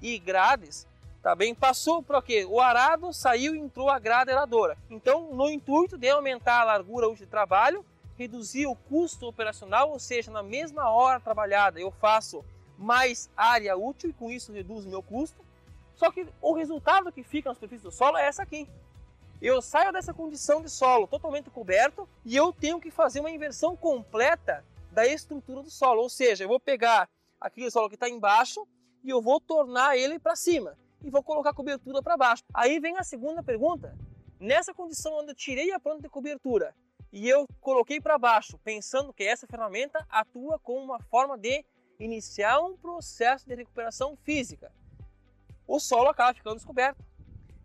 e 0.00 0.20
grades 0.20 0.88
Tá 1.22 1.34
bem? 1.34 1.54
Passou 1.54 2.02
para 2.02 2.18
o 2.18 2.22
quê? 2.22 2.46
O 2.48 2.60
arado 2.60 3.12
saiu 3.12 3.54
e 3.54 3.58
entrou 3.58 3.90
a 3.90 3.98
grade 3.98 4.30
aeradora. 4.30 4.78
Então, 4.88 5.34
no 5.34 5.50
intuito 5.50 5.98
de 5.98 6.08
aumentar 6.08 6.62
a 6.62 6.64
largura 6.64 7.08
útil 7.08 7.26
de 7.26 7.30
trabalho, 7.30 7.84
reduzir 8.16 8.66
o 8.66 8.74
custo 8.74 9.26
operacional, 9.26 9.90
ou 9.90 9.98
seja, 9.98 10.30
na 10.30 10.42
mesma 10.42 10.90
hora 10.90 11.20
trabalhada 11.20 11.78
eu 11.78 11.90
faço 11.90 12.42
mais 12.78 13.28
área 13.36 13.76
útil 13.76 14.08
e 14.08 14.12
com 14.14 14.30
isso 14.30 14.52
reduzo 14.52 14.88
o 14.88 14.90
meu 14.90 15.02
custo. 15.02 15.44
Só 15.94 16.10
que 16.10 16.26
o 16.40 16.54
resultado 16.54 17.12
que 17.12 17.22
fica 17.22 17.50
na 17.50 17.54
superfície 17.54 17.84
do 17.84 17.92
solo 17.92 18.16
é 18.16 18.24
essa 18.24 18.42
aqui. 18.42 18.66
Eu 19.42 19.60
saio 19.60 19.92
dessa 19.92 20.14
condição 20.14 20.62
de 20.62 20.70
solo 20.70 21.06
totalmente 21.06 21.50
coberto 21.50 22.08
e 22.24 22.34
eu 22.34 22.50
tenho 22.50 22.80
que 22.80 22.90
fazer 22.90 23.20
uma 23.20 23.30
inversão 23.30 23.76
completa 23.76 24.64
da 24.90 25.06
estrutura 25.06 25.62
do 25.62 25.70
solo. 25.70 26.00
Ou 26.00 26.08
seja, 26.08 26.44
eu 26.44 26.48
vou 26.48 26.58
pegar 26.58 27.10
aquele 27.38 27.70
solo 27.70 27.90
que 27.90 27.94
está 27.96 28.08
embaixo 28.08 28.66
e 29.04 29.10
eu 29.10 29.20
vou 29.20 29.38
tornar 29.38 29.98
ele 29.98 30.18
para 30.18 30.34
cima 30.34 30.74
e 31.02 31.10
vou 31.10 31.22
colocar 31.22 31.50
a 31.50 31.54
cobertura 31.54 32.02
para 32.02 32.16
baixo. 32.16 32.42
Aí 32.52 32.78
vem 32.80 32.96
a 32.98 33.02
segunda 33.02 33.42
pergunta. 33.42 33.96
Nessa 34.38 34.72
condição 34.72 35.18
onde 35.18 35.30
eu 35.30 35.34
tirei 35.34 35.72
a 35.72 35.80
planta 35.80 36.02
de 36.02 36.08
cobertura 36.08 36.74
e 37.12 37.28
eu 37.28 37.46
coloquei 37.60 38.00
para 38.00 38.18
baixo, 38.18 38.58
pensando 38.58 39.12
que 39.12 39.24
essa 39.24 39.46
ferramenta 39.46 40.04
atua 40.08 40.58
como 40.58 40.84
uma 40.84 41.00
forma 41.00 41.36
de 41.36 41.64
iniciar 41.98 42.60
um 42.60 42.76
processo 42.76 43.46
de 43.46 43.54
recuperação 43.54 44.16
física, 44.22 44.72
o 45.66 45.78
solo 45.78 46.08
acaba 46.08 46.34
ficando 46.34 46.56
descoberto. 46.56 47.04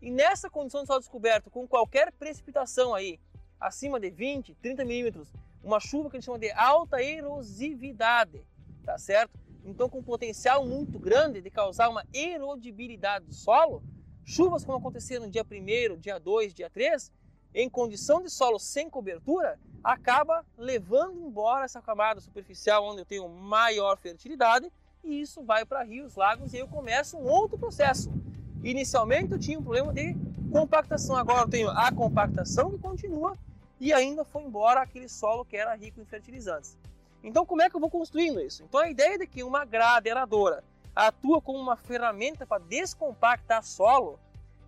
E 0.01 0.12
nessa 0.12 0.50
condição 0.50 0.82
de 0.82 0.88
solo 0.88 1.00
descoberto, 1.00 1.50
com 1.50 1.68
qualquer 1.68 2.12
precipitação 2.12 2.94
aí, 2.94 3.20
acima 3.60 4.00
de 4.00 4.10
20, 4.10 4.54
30 4.56 4.84
milímetros, 4.84 5.34
uma 5.63 5.80
chuva 5.80 6.10
que 6.10 6.18
a 6.18 6.20
gente 6.20 6.25
chama 6.25 6.38
de 6.38 6.51
alta 6.51 7.01
erosividade, 7.01 8.46
tá 8.84 8.98
certo? 8.98 9.39
Então, 9.65 9.89
com 9.89 10.01
potencial 10.03 10.63
muito 10.65 11.00
grande 11.00 11.41
de 11.41 11.50
causar 11.50 11.89
uma 11.89 12.05
erodibilidade 12.13 13.25
do 13.25 13.34
solo, 13.34 13.81
chuvas 14.24 14.63
como 14.63 14.77
aconteceram 14.77 15.25
no 15.25 15.31
dia 15.31 15.43
1 15.43 16.00
dia 16.00 16.19
2, 16.19 16.53
dia 16.53 16.69
3, 16.69 17.12
em 17.53 17.67
condição 17.67 18.22
de 18.22 18.29
solo 18.29 18.60
sem 18.60 18.89
cobertura, 18.89 19.60
acaba 19.84 20.45
levando 20.57 21.19
embora 21.19 21.65
essa 21.65 21.81
camada 21.81 22.19
superficial 22.22 22.86
onde 22.86 23.01
eu 23.01 23.05
tenho 23.05 23.27
maior 23.27 23.98
fertilidade 23.98 24.72
e 25.03 25.22
isso 25.22 25.43
vai 25.43 25.65
para 25.65 25.84
rios, 25.84 26.15
lagos 26.15 26.53
e 26.53 26.57
eu 26.57 26.67
começo 26.67 27.17
um 27.17 27.27
outro 27.27 27.57
processo. 27.57 28.12
Inicialmente 28.63 29.31
eu 29.31 29.39
tinha 29.39 29.57
um 29.57 29.63
problema 29.63 29.93
de 29.93 30.15
compactação, 30.51 31.15
agora 31.15 31.41
eu 31.41 31.50
tenho 31.50 31.69
a 31.69 31.91
compactação 31.91 32.72
que 32.72 32.77
continua 32.77 33.38
e 33.79 33.93
ainda 33.93 34.24
foi 34.24 34.43
embora 34.43 34.81
aquele 34.81 35.07
solo 35.07 35.45
que 35.45 35.57
era 35.57 35.74
rico 35.75 36.01
em 36.01 36.05
fertilizantes. 36.05 36.77
Então, 37.25 37.44
como 37.44 37.63
é 37.63 37.70
que 37.72 37.75
eu 37.75 37.79
vou 37.79 37.89
construindo 37.89 38.39
isso? 38.39 38.63
Então, 38.63 38.79
a 38.79 38.88
ideia 38.88 39.17
de 39.17 39.25
que 39.25 39.44
uma 39.44 39.65
grade 39.65 40.08
aeradora 40.08 40.63
atua 40.96 41.41
como 41.41 41.58
uma 41.58 41.75
ferramenta 41.75 42.46
para 42.46 42.62
descompactar 42.62 43.63
solo, 43.63 44.20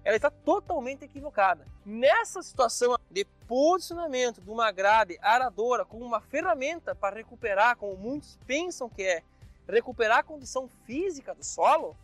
ela 0.03 0.15
está 0.15 0.31
totalmente 0.31 1.05
equivocada. 1.05 1.67
Nessa 1.85 2.41
situação 2.41 2.97
de 3.11 3.25
posicionamento 3.47 4.41
de 4.41 4.49
uma 4.49 4.71
grade 4.71 5.19
aradora 5.21 5.85
como 5.85 6.03
uma 6.03 6.19
ferramenta 6.19 6.95
para 6.95 7.17
recuperar, 7.17 7.77
como 7.77 7.95
muitos 7.95 8.39
pensam 8.47 8.89
que 8.89 9.03
é, 9.03 9.21
recuperar 9.69 10.17
a 10.17 10.23
condição 10.23 10.67
física 10.83 11.35
do 11.35 11.45
solo, 11.45 11.95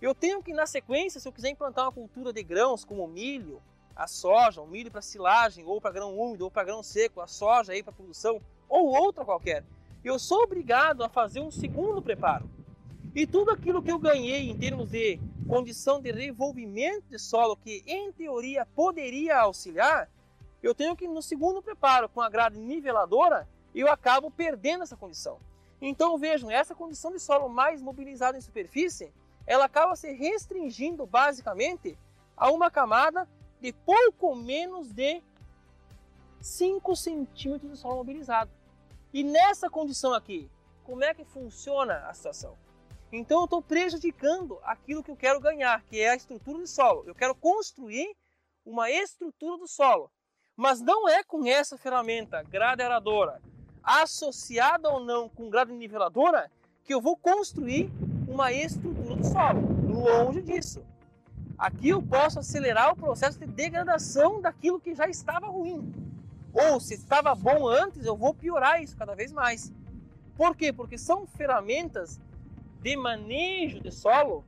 eu 0.00 0.14
tenho 0.14 0.40
que, 0.40 0.52
na 0.52 0.66
sequência, 0.66 1.18
se 1.18 1.26
eu 1.26 1.32
quiser 1.32 1.48
implantar 1.48 1.84
uma 1.84 1.92
cultura 1.92 2.32
de 2.32 2.44
grãos 2.44 2.84
como 2.84 3.08
milho, 3.08 3.60
a 3.96 4.06
soja, 4.06 4.62
o 4.62 4.68
milho 4.68 4.90
para 4.90 5.02
silagem, 5.02 5.64
ou 5.64 5.80
para 5.80 5.90
grão 5.90 6.16
úmido, 6.16 6.44
ou 6.44 6.50
para 6.50 6.62
grão 6.62 6.80
seco, 6.80 7.20
a 7.20 7.26
soja 7.26 7.72
aí 7.72 7.82
para 7.82 7.92
produção, 7.92 8.40
ou 8.68 8.86
outra 8.86 9.24
qualquer, 9.24 9.64
eu 10.08 10.20
sou 10.20 10.44
obrigado 10.44 11.02
a 11.02 11.08
fazer 11.08 11.40
um 11.40 11.50
segundo 11.50 12.00
preparo. 12.00 12.48
E 13.12 13.26
tudo 13.26 13.50
aquilo 13.50 13.82
que 13.82 13.90
eu 13.90 13.98
ganhei 13.98 14.48
em 14.48 14.56
termos 14.56 14.88
de 14.88 15.18
condição 15.48 16.00
de 16.00 16.12
revolvimento 16.12 17.08
de 17.08 17.18
solo, 17.18 17.56
que 17.56 17.82
em 17.84 18.12
teoria 18.12 18.64
poderia 18.64 19.38
auxiliar, 19.38 20.08
eu 20.62 20.74
tenho 20.76 20.94
que 20.94 21.08
no 21.08 21.20
segundo 21.20 21.60
preparo, 21.60 22.08
com 22.08 22.20
a 22.20 22.30
grade 22.30 22.56
niveladora, 22.56 23.48
eu 23.74 23.90
acabo 23.90 24.30
perdendo 24.30 24.84
essa 24.84 24.96
condição. 24.96 25.40
Então 25.82 26.16
vejam, 26.16 26.50
essa 26.52 26.74
condição 26.74 27.10
de 27.10 27.18
solo 27.18 27.48
mais 27.48 27.82
mobilizado 27.82 28.38
em 28.38 28.40
superfície, 28.40 29.12
ela 29.44 29.64
acaba 29.64 29.96
se 29.96 30.12
restringindo 30.12 31.04
basicamente 31.04 31.98
a 32.36 32.48
uma 32.52 32.70
camada 32.70 33.28
de 33.60 33.72
pouco 33.72 34.36
menos 34.36 34.92
de 34.92 35.20
5 36.40 36.94
centímetros 36.94 37.72
de 37.72 37.78
solo 37.78 37.96
mobilizado. 37.96 38.52
E 39.16 39.24
nessa 39.24 39.70
condição 39.70 40.12
aqui, 40.12 40.46
como 40.84 41.02
é 41.02 41.14
que 41.14 41.24
funciona 41.24 42.06
a 42.06 42.12
situação? 42.12 42.54
Então 43.10 43.38
eu 43.38 43.44
estou 43.44 43.62
prejudicando 43.62 44.58
aquilo 44.62 45.02
que 45.02 45.10
eu 45.10 45.16
quero 45.16 45.40
ganhar, 45.40 45.82
que 45.84 45.98
é 45.98 46.10
a 46.10 46.16
estrutura 46.16 46.58
do 46.58 46.66
solo. 46.66 47.02
Eu 47.06 47.14
quero 47.14 47.34
construir 47.34 48.14
uma 48.62 48.90
estrutura 48.90 49.56
do 49.56 49.66
solo. 49.66 50.10
Mas 50.54 50.82
não 50.82 51.08
é 51.08 51.24
com 51.24 51.46
essa 51.46 51.78
ferramenta 51.78 52.42
gradeadora, 52.42 53.40
associada 53.82 54.90
ou 54.90 55.02
não 55.02 55.30
com 55.30 55.48
grade 55.48 55.72
niveladora, 55.72 56.52
que 56.84 56.92
eu 56.92 57.00
vou 57.00 57.16
construir 57.16 57.90
uma 58.28 58.52
estrutura 58.52 59.16
do 59.16 59.24
solo. 59.24 59.94
Longe 59.94 60.42
disso. 60.42 60.84
Aqui 61.56 61.88
eu 61.88 62.02
posso 62.02 62.38
acelerar 62.38 62.92
o 62.92 62.96
processo 62.96 63.38
de 63.38 63.46
degradação 63.46 64.42
daquilo 64.42 64.78
que 64.78 64.94
já 64.94 65.08
estava 65.08 65.46
ruim. 65.46 65.90
Ou 66.56 66.80
se 66.80 66.94
estava 66.94 67.34
bom 67.34 67.68
antes, 67.68 68.06
eu 68.06 68.16
vou 68.16 68.32
piorar 68.32 68.82
isso 68.82 68.96
cada 68.96 69.14
vez 69.14 69.30
mais. 69.30 69.70
Por 70.36 70.56
quê? 70.56 70.72
Porque 70.72 70.96
são 70.96 71.26
ferramentas 71.26 72.18
de 72.80 72.96
manejo 72.96 73.78
de 73.80 73.90
solo 73.90 74.42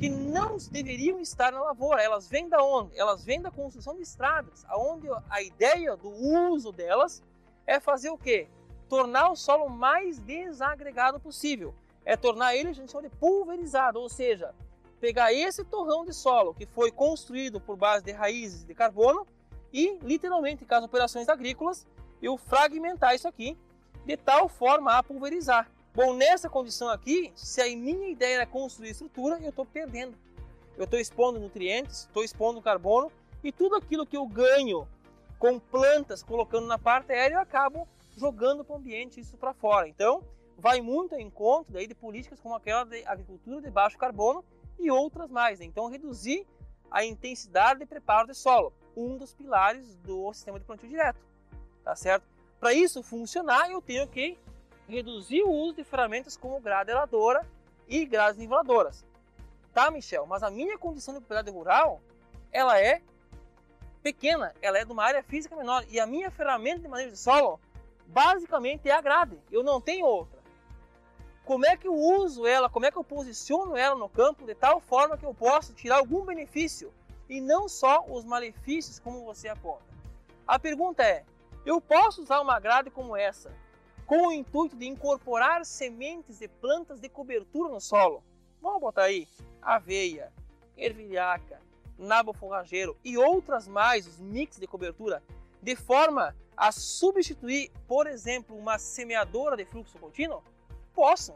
que 0.00 0.08
não 0.08 0.56
deveriam 0.56 1.20
estar 1.20 1.52
na 1.52 1.62
lavoura. 1.62 2.02
Elas 2.02 2.26
vêm 2.26 2.48
da 2.48 2.60
onde? 2.64 2.98
Elas 2.98 3.24
vêm 3.24 3.40
da 3.40 3.50
construção 3.50 3.94
de 3.94 4.02
estradas, 4.02 4.64
aonde 4.68 5.06
a 5.30 5.40
ideia 5.40 5.96
do 5.96 6.08
uso 6.08 6.72
delas 6.72 7.22
é 7.64 7.78
fazer 7.78 8.10
o 8.10 8.18
quê? 8.18 8.48
Tornar 8.88 9.30
o 9.30 9.36
solo 9.36 9.68
mais 9.68 10.18
desagregado 10.18 11.20
possível. 11.20 11.72
É 12.04 12.16
tornar 12.16 12.56
ele, 12.56 12.70
a 12.70 12.72
gente 12.72 12.90
chama 12.90 13.08
de 13.08 13.14
pulverizado, 13.16 14.00
ou 14.00 14.08
seja, 14.08 14.52
pegar 15.00 15.32
esse 15.32 15.62
torrão 15.62 16.04
de 16.04 16.12
solo 16.12 16.54
que 16.54 16.66
foi 16.66 16.90
construído 16.90 17.60
por 17.60 17.76
base 17.76 18.04
de 18.04 18.10
raízes 18.10 18.64
de 18.64 18.74
carbono 18.74 19.24
e, 19.72 19.98
literalmente, 20.02 20.64
caso 20.64 20.86
operações 20.86 21.28
agrícolas, 21.28 21.86
eu 22.20 22.36
fragmentar 22.36 23.14
isso 23.14 23.26
aqui 23.26 23.56
de 24.04 24.16
tal 24.16 24.48
forma 24.48 24.96
a 24.96 25.02
pulverizar. 25.02 25.70
Bom, 25.94 26.14
nessa 26.14 26.48
condição 26.48 26.88
aqui, 26.88 27.32
se 27.34 27.60
a 27.60 27.66
minha 27.66 28.08
ideia 28.08 28.36
era 28.36 28.46
construir 28.46 28.90
estrutura, 28.90 29.38
eu 29.42 29.50
estou 29.50 29.66
perdendo. 29.66 30.16
Eu 30.76 30.84
estou 30.84 30.98
expondo 30.98 31.38
nutrientes, 31.38 32.00
estou 32.00 32.24
expondo 32.24 32.62
carbono 32.62 33.12
e 33.44 33.52
tudo 33.52 33.76
aquilo 33.76 34.06
que 34.06 34.16
eu 34.16 34.26
ganho 34.26 34.88
com 35.38 35.58
plantas 35.58 36.22
colocando 36.22 36.66
na 36.66 36.78
parte 36.78 37.12
aérea, 37.12 37.34
eu 37.34 37.40
acabo 37.40 37.86
jogando 38.16 38.64
para 38.64 38.74
o 38.74 38.78
ambiente 38.78 39.20
isso 39.20 39.36
para 39.36 39.52
fora. 39.52 39.88
Então, 39.88 40.22
vai 40.56 40.80
muito 40.80 41.14
em 41.14 41.28
conta 41.28 41.72
daí 41.72 41.86
de 41.86 41.94
políticas 41.94 42.40
como 42.40 42.54
aquela 42.54 42.84
de 42.84 43.04
agricultura 43.04 43.60
de 43.60 43.70
baixo 43.70 43.98
carbono 43.98 44.44
e 44.78 44.90
outras 44.90 45.30
mais. 45.30 45.58
Né? 45.58 45.66
Então, 45.66 45.88
reduzir 45.88 46.46
a 46.92 47.04
intensidade 47.04 47.80
de 47.80 47.86
preparo 47.86 48.28
de 48.28 48.34
solo 48.34 48.72
um 48.94 49.16
dos 49.16 49.32
pilares 49.32 49.94
do 49.96 50.32
sistema 50.34 50.58
de 50.58 50.66
plantio 50.66 50.88
direto, 50.88 51.18
tá 51.82 51.96
certo? 51.96 52.24
Para 52.60 52.74
isso 52.74 53.02
funcionar, 53.02 53.70
eu 53.70 53.80
tenho 53.80 54.06
que 54.06 54.38
reduzir 54.86 55.42
o 55.42 55.50
uso 55.50 55.76
de 55.76 55.84
ferramentas 55.84 56.36
como 56.36 56.60
gradeladora 56.60 57.46
e 57.88 58.04
grades 58.04 58.38
niveladoras. 58.38 59.04
Tá, 59.72 59.90
Michel? 59.90 60.26
Mas 60.26 60.42
a 60.42 60.50
minha 60.50 60.76
condição 60.76 61.14
de 61.14 61.20
propriedade 61.20 61.50
rural, 61.50 62.02
ela 62.52 62.78
é 62.78 63.00
pequena, 64.02 64.54
ela 64.60 64.78
é 64.78 64.84
de 64.84 64.92
uma 64.92 65.02
área 65.02 65.22
física 65.22 65.56
menor 65.56 65.84
e 65.88 65.98
a 65.98 66.06
minha 66.06 66.30
ferramenta 66.30 66.80
de 66.80 66.88
manejo 66.88 67.12
de 67.12 67.18
solo 67.18 67.58
basicamente 68.06 68.88
é 68.88 68.92
a 68.92 69.00
grade. 69.00 69.38
Eu 69.50 69.62
não 69.62 69.80
tenho 69.80 70.04
outra. 70.04 70.41
Como 71.44 71.66
é 71.66 71.76
que 71.76 71.88
eu 71.88 71.94
uso 71.94 72.46
ela? 72.46 72.68
Como 72.68 72.86
é 72.86 72.90
que 72.90 72.96
eu 72.96 73.04
posiciono 73.04 73.76
ela 73.76 73.96
no 73.96 74.08
campo 74.08 74.46
de 74.46 74.54
tal 74.54 74.80
forma 74.80 75.18
que 75.18 75.24
eu 75.24 75.34
possa 75.34 75.72
tirar 75.72 75.96
algum 75.96 76.24
benefício 76.24 76.92
e 77.28 77.40
não 77.40 77.68
só 77.68 78.04
os 78.08 78.24
malefícios 78.24 78.98
como 78.98 79.24
você 79.24 79.48
aponta. 79.48 79.84
A 80.46 80.58
pergunta 80.58 81.02
é: 81.02 81.24
eu 81.64 81.80
posso 81.80 82.22
usar 82.22 82.40
uma 82.40 82.60
grade 82.60 82.90
como 82.90 83.16
essa 83.16 83.50
com 84.06 84.28
o 84.28 84.32
intuito 84.32 84.76
de 84.76 84.86
incorporar 84.86 85.64
sementes 85.64 86.38
de 86.38 86.46
plantas 86.46 87.00
de 87.00 87.08
cobertura 87.08 87.70
no 87.70 87.80
solo? 87.80 88.22
Vamos 88.60 88.80
botar 88.80 89.04
aí 89.04 89.26
aveia, 89.62 90.32
ervilhaca, 90.76 91.60
nabo 91.98 92.32
forrageiro 92.32 92.96
e 93.02 93.16
outras 93.16 93.66
mais, 93.66 94.06
os 94.06 94.18
mix 94.18 94.58
de 94.58 94.66
cobertura, 94.66 95.22
de 95.62 95.74
forma 95.74 96.36
a 96.56 96.70
substituir, 96.70 97.70
por 97.88 98.06
exemplo, 98.06 98.56
uma 98.56 98.78
semeadora 98.78 99.56
de 99.56 99.64
fluxo 99.64 99.98
contínuo? 99.98 100.42
Posso. 100.94 101.34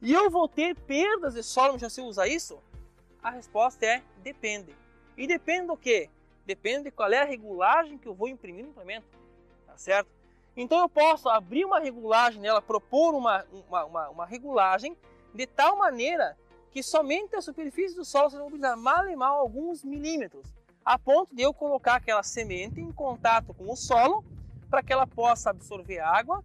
E 0.00 0.12
eu 0.12 0.30
vou 0.30 0.48
ter 0.48 0.74
perdas 0.74 1.34
de 1.34 1.42
solo 1.42 1.78
se 1.78 2.00
eu 2.00 2.06
usar 2.06 2.26
isso? 2.26 2.58
A 3.22 3.30
resposta 3.30 3.86
é 3.86 4.02
depende. 4.22 4.74
E 5.16 5.26
depende 5.26 5.68
do 5.68 5.76
que? 5.76 6.10
Depende 6.44 6.84
de 6.84 6.90
qual 6.90 7.12
é 7.12 7.22
a 7.22 7.24
regulagem 7.24 7.98
que 7.98 8.08
eu 8.08 8.14
vou 8.14 8.28
imprimir 8.28 8.64
no 8.64 8.70
implemento, 8.70 9.06
tá 9.66 9.76
certo? 9.76 10.10
Então 10.56 10.80
eu 10.80 10.88
posso 10.88 11.28
abrir 11.28 11.64
uma 11.64 11.78
regulagem 11.78 12.40
nela, 12.40 12.60
propor 12.60 13.14
uma, 13.14 13.44
uma, 13.52 13.84
uma, 13.84 14.08
uma 14.10 14.26
regulagem 14.26 14.96
de 15.32 15.46
tal 15.46 15.76
maneira 15.76 16.36
que 16.70 16.82
somente 16.82 17.36
a 17.36 17.40
superfície 17.40 17.94
do 17.94 18.04
solo 18.04 18.30
seja 18.30 18.42
mobilizada 18.42 18.76
mal 18.76 19.08
e 19.08 19.14
mal 19.14 19.38
alguns 19.38 19.84
milímetros, 19.84 20.46
a 20.84 20.98
ponto 20.98 21.34
de 21.34 21.42
eu 21.42 21.54
colocar 21.54 21.96
aquela 21.96 22.22
semente 22.22 22.80
em 22.80 22.90
contato 22.90 23.54
com 23.54 23.70
o 23.70 23.76
solo 23.76 24.24
para 24.68 24.82
que 24.82 24.92
ela 24.92 25.06
possa 25.06 25.50
absorver 25.50 26.00
água 26.00 26.42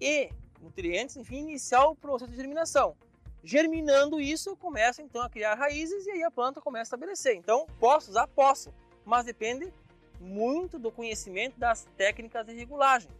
e 0.00 0.30
nutrientes, 0.60 1.16
enfim, 1.16 1.38
iniciar 1.38 1.86
o 1.86 1.94
processo 1.94 2.30
de 2.30 2.36
germinação. 2.36 2.96
Germinando 3.42 4.20
isso, 4.20 4.54
começa 4.56 5.00
então 5.02 5.22
a 5.22 5.30
criar 5.30 5.54
raízes 5.54 6.06
e 6.06 6.10
aí 6.10 6.22
a 6.22 6.30
planta 6.30 6.60
começa 6.60 6.82
a 6.82 6.96
estabelecer. 6.96 7.34
Então, 7.36 7.66
posso 7.78 8.10
usar? 8.10 8.26
Posso, 8.28 8.72
mas 9.04 9.24
depende 9.24 9.72
muito 10.20 10.78
do 10.78 10.92
conhecimento 10.92 11.58
das 11.58 11.86
técnicas 11.96 12.46
de 12.46 12.52
regulagem. 12.52 13.10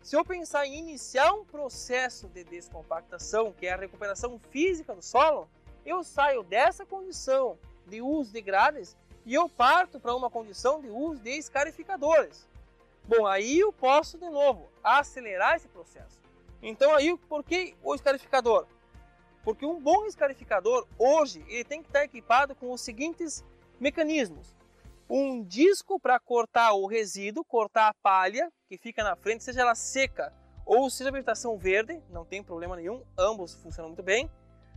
Se 0.00 0.16
eu 0.16 0.24
pensar 0.24 0.66
em 0.66 0.78
iniciar 0.78 1.32
um 1.32 1.44
processo 1.44 2.28
de 2.28 2.44
descompactação, 2.44 3.52
que 3.52 3.66
é 3.66 3.72
a 3.72 3.76
recuperação 3.76 4.38
física 4.50 4.94
do 4.94 5.02
solo, 5.02 5.48
eu 5.84 6.04
saio 6.04 6.42
dessa 6.42 6.86
condição 6.86 7.58
de 7.86 8.00
uso 8.00 8.32
de 8.32 8.40
grades 8.40 8.96
e 9.26 9.34
eu 9.34 9.48
parto 9.48 9.98
para 9.98 10.14
uma 10.14 10.30
condição 10.30 10.80
de 10.80 10.88
uso 10.88 11.20
de 11.20 11.30
escarificadores. 11.30 12.46
Bom, 13.04 13.26
aí 13.26 13.58
eu 13.58 13.72
posso 13.72 14.18
de 14.18 14.28
novo 14.28 14.68
acelerar 14.84 15.56
esse 15.56 15.68
processo. 15.68 16.17
Então 16.62 16.94
aí, 16.94 17.16
por 17.28 17.44
que 17.44 17.76
o 17.82 17.94
escarificador? 17.94 18.66
Porque 19.42 19.64
um 19.64 19.80
bom 19.80 20.04
escarificador, 20.06 20.86
hoje, 20.98 21.44
ele 21.48 21.64
tem 21.64 21.82
que 21.82 21.88
estar 21.88 22.04
equipado 22.04 22.54
com 22.54 22.72
os 22.72 22.80
seguintes 22.80 23.44
mecanismos. 23.80 24.54
Um 25.08 25.42
disco 25.42 25.98
para 25.98 26.20
cortar 26.20 26.74
o 26.74 26.86
resíduo, 26.86 27.44
cortar 27.44 27.88
a 27.88 27.94
palha 27.94 28.52
que 28.68 28.76
fica 28.76 29.02
na 29.02 29.16
frente, 29.16 29.44
seja 29.44 29.62
ela 29.62 29.74
seca 29.74 30.34
ou 30.66 30.90
seja 30.90 31.10
vegetação 31.10 31.56
verde, 31.56 31.98
não 32.10 32.26
tem 32.26 32.42
problema 32.42 32.76
nenhum, 32.76 33.02
ambos 33.16 33.54
funcionam 33.54 33.88
muito 33.88 34.02
bem. 34.02 34.30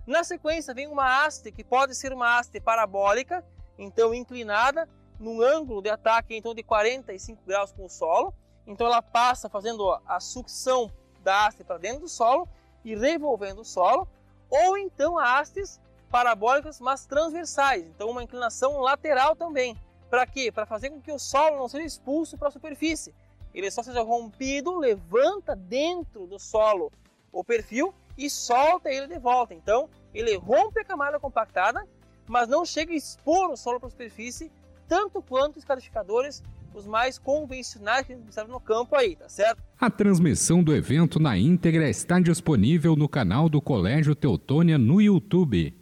Na 0.08 0.24
sequência 0.24 0.74
vem 0.74 0.88
uma 0.88 1.26
haste 1.26 1.52
que 1.52 1.66
pode 1.66 1.94
ser 1.96 2.14
uma 2.14 2.40
haste 2.40 2.62
parabólica, 2.62 3.46
então 3.78 4.14
inclinada, 4.14 4.88
num 5.20 5.42
ângulo 5.42 5.82
de 5.82 5.90
ataque 5.90 6.34
então 6.34 6.56
de 6.56 6.64
45 6.64 7.44
graus 7.46 7.74
com 7.74 7.86
o 7.86 7.90
solo. 7.90 8.34
Então 8.66 8.88
ela 8.88 9.02
passa 9.02 9.50
fazendo 9.50 9.92
a 10.06 10.20
sucção 10.22 10.90
da 11.24 11.48
haste 11.48 11.64
para 11.64 11.78
dentro 11.78 12.02
do 12.02 12.10
solo 12.10 12.48
e 12.84 12.96
revolvendo 12.96 13.62
o 13.62 13.66
solo, 13.66 14.08
ou 14.50 14.78
então 14.78 15.18
hastes 15.18 15.80
parabólicas, 16.10 16.80
mas 16.80 17.06
transversais, 17.06 17.86
então 17.88 18.10
uma 18.10 18.24
inclinação 18.24 18.80
lateral 18.82 19.36
também. 19.36 19.78
Para 20.10 20.28
quê? 20.28 20.52
Para 20.52 20.66
fazer 20.66 20.90
com 20.90 21.00
que 21.00 21.12
o 21.12 21.18
solo 21.18 21.58
não 21.58 21.70
seja 21.70 21.86
expulso 21.86 22.38
para 22.38 22.50
a 22.50 22.52
superfície. 22.52 23.16
Ele 23.54 23.72
só 23.72 23.82
seja 23.82 24.02
rompido, 24.02 24.78
levanta 24.78 25.56
dentro 25.56 26.28
do 26.28 26.38
solo 26.38 26.92
o 27.32 27.44
perfil 27.44 27.94
e 28.18 28.30
solta 28.30 28.90
ele 28.90 29.08
de 29.08 29.18
volta. 29.18 29.54
Então, 29.54 29.90
ele 30.14 30.36
rompe 30.36 30.82
a 30.82 30.86
camada 30.86 31.20
compactada, 31.20 31.88
mas 32.28 32.50
não 32.50 32.66
chega 32.66 32.92
a 32.92 32.96
expor 32.96 33.50
o 33.50 33.56
solo 33.56 33.80
para 33.80 33.88
a 33.88 33.92
superfície, 33.92 34.52
tanto 34.88 35.22
quanto 35.22 35.58
os 35.58 35.64
clarificadores 35.64 36.44
os 36.74 36.86
mais 36.86 37.18
convencionais 37.18 38.06
que 38.06 38.14
observa 38.14 38.52
no 38.52 38.60
campo 38.60 38.96
aí, 38.96 39.16
tá 39.16 39.28
certo? 39.28 39.62
A 39.80 39.90
transmissão 39.90 40.64
do 40.64 40.76
evento 40.76 41.20
na 41.20 41.38
íntegra 41.38 41.90
está 41.90 42.20
disponível 42.20 42.96
no 42.96 43.10
canal 43.10 43.50
do 43.50 43.62
Colégio 43.62 44.16
Teutônia 44.16 44.78
no 44.78 45.02
YouTube. 45.02 45.76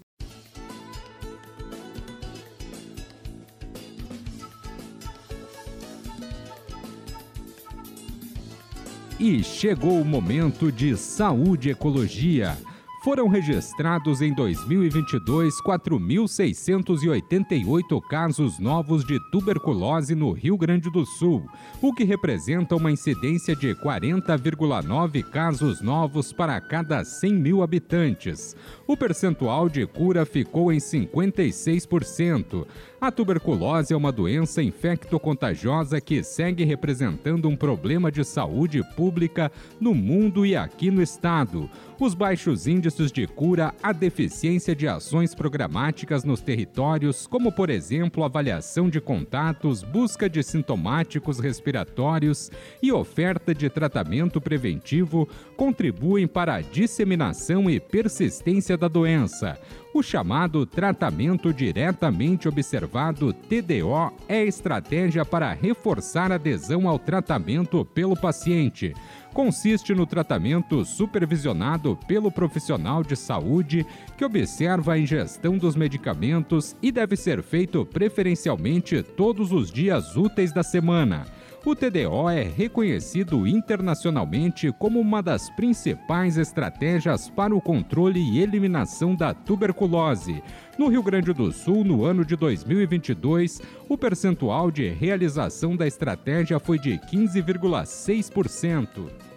E 9.19 9.43
chegou 9.43 9.99
o 9.99 10.05
momento 10.05 10.71
de 10.71 10.95
saúde 10.95 11.67
e 11.67 11.71
ecologia. 11.73 12.57
Foram 13.01 13.29
registrados 13.29 14.21
em 14.21 14.33
2022 14.33 15.61
4.688 15.61 18.01
casos 18.09 18.59
novos 18.59 19.05
de 19.05 19.17
tuberculose 19.31 20.13
no 20.13 20.33
Rio 20.33 20.57
Grande 20.57 20.91
do 20.91 21.05
Sul, 21.05 21.49
o 21.81 21.93
que 21.93 22.03
representa 22.03 22.75
uma 22.75 22.91
incidência 22.91 23.55
de 23.55 23.73
40,9 23.73 25.23
casos 25.23 25.81
novos 25.81 26.33
para 26.33 26.59
cada 26.59 27.05
100 27.05 27.33
mil 27.35 27.63
habitantes. 27.63 28.53
O 28.85 28.97
percentual 28.97 29.69
de 29.69 29.87
cura 29.87 30.25
ficou 30.25 30.69
em 30.69 30.79
56%. 30.79 32.67
A 33.01 33.09
tuberculose 33.09 33.93
é 33.93 33.97
uma 33.97 34.11
doença 34.11 34.61
infectocontagiosa 34.61 36.01
que 36.01 36.21
segue 36.21 36.65
representando 36.65 37.47
um 37.47 37.55
problema 37.55 38.11
de 38.11 38.25
saúde 38.25 38.83
pública 38.93 39.49
no 39.79 39.95
mundo 39.95 40.45
e 40.45 40.53
aqui 40.53 40.91
no 40.91 41.01
estado. 41.01 41.69
Os 41.97 42.13
baixos 42.13 42.67
índices 42.67 43.09
de 43.09 43.25
cura, 43.25 43.73
a 43.81 43.93
deficiência 43.93 44.75
de 44.75 44.85
ações 44.85 45.33
programáticas 45.33 46.25
nos 46.25 46.41
territórios, 46.41 47.25
como 47.25 47.53
por 47.53 47.69
exemplo 47.69 48.21
avaliação 48.21 48.89
de 48.89 48.99
contatos, 48.99 49.81
busca 49.81 50.29
de 50.29 50.43
sintomáticos 50.43 51.39
respiratórios 51.39 52.51
e 52.83 52.91
oferta 52.91 53.55
de 53.55 53.69
tratamento 53.69 54.41
preventivo, 54.41 55.25
contribuem 55.55 56.27
para 56.27 56.55
a 56.55 56.61
disseminação 56.61 57.69
e 57.69 57.79
persistência 57.79 58.77
da 58.77 58.89
doença. 58.89 59.57
O 59.91 60.03
chamado 60.03 60.67
tratamento 60.67 61.51
diretamente 61.51 62.47
observado 62.47 63.33
TDO 63.33 64.13
é 64.27 64.43
estratégia 64.45 65.25
para 65.25 65.51
reforçar 65.51 66.31
a 66.31 66.35
adesão 66.35 66.87
ao 66.87 66.99
tratamento 66.99 67.83
pelo 67.83 68.15
paciente. 68.15 68.93
Consiste 69.33 69.95
no 69.95 70.05
tratamento 70.05 70.85
supervisionado 70.85 71.97
pelo 72.07 72.31
profissional 72.31 73.03
de 73.03 73.15
saúde 73.15 73.83
que 74.15 74.23
observa 74.23 74.93
a 74.93 74.99
ingestão 74.99 75.57
dos 75.57 75.75
medicamentos 75.75 76.75
e 76.83 76.91
deve 76.91 77.15
ser 77.15 77.41
feito 77.41 77.83
preferencialmente 77.83 79.01
todos 79.01 79.51
os 79.51 79.71
dias 79.71 80.15
úteis 80.15 80.53
da 80.53 80.61
semana. 80.61 81.25
O 81.65 81.75
TDO 81.75 82.29
é 82.29 82.41
reconhecido 82.41 83.45
internacionalmente 83.45 84.71
como 84.71 84.97
uma 84.97 85.21
das 85.21 85.49
principais 85.49 86.37
estratégias 86.37 87.29
para 87.29 87.53
o 87.53 87.59
controle 87.59 88.21
e 88.21 88.39
eliminação 88.39 89.13
da 89.13 89.33
tuberculose. 89.33 90.41
No 90.77 90.87
Rio 90.87 91.03
Grande 91.03 91.33
do 91.33 91.51
Sul, 91.51 91.83
no 91.83 92.05
ano 92.05 92.23
de 92.23 92.37
2022, 92.37 93.61
o 93.89 93.97
percentual 93.97 94.71
de 94.71 94.87
realização 94.87 95.75
da 95.75 95.85
estratégia 95.85 96.61
foi 96.61 96.79
de 96.79 96.97
15,6%. 96.97 99.28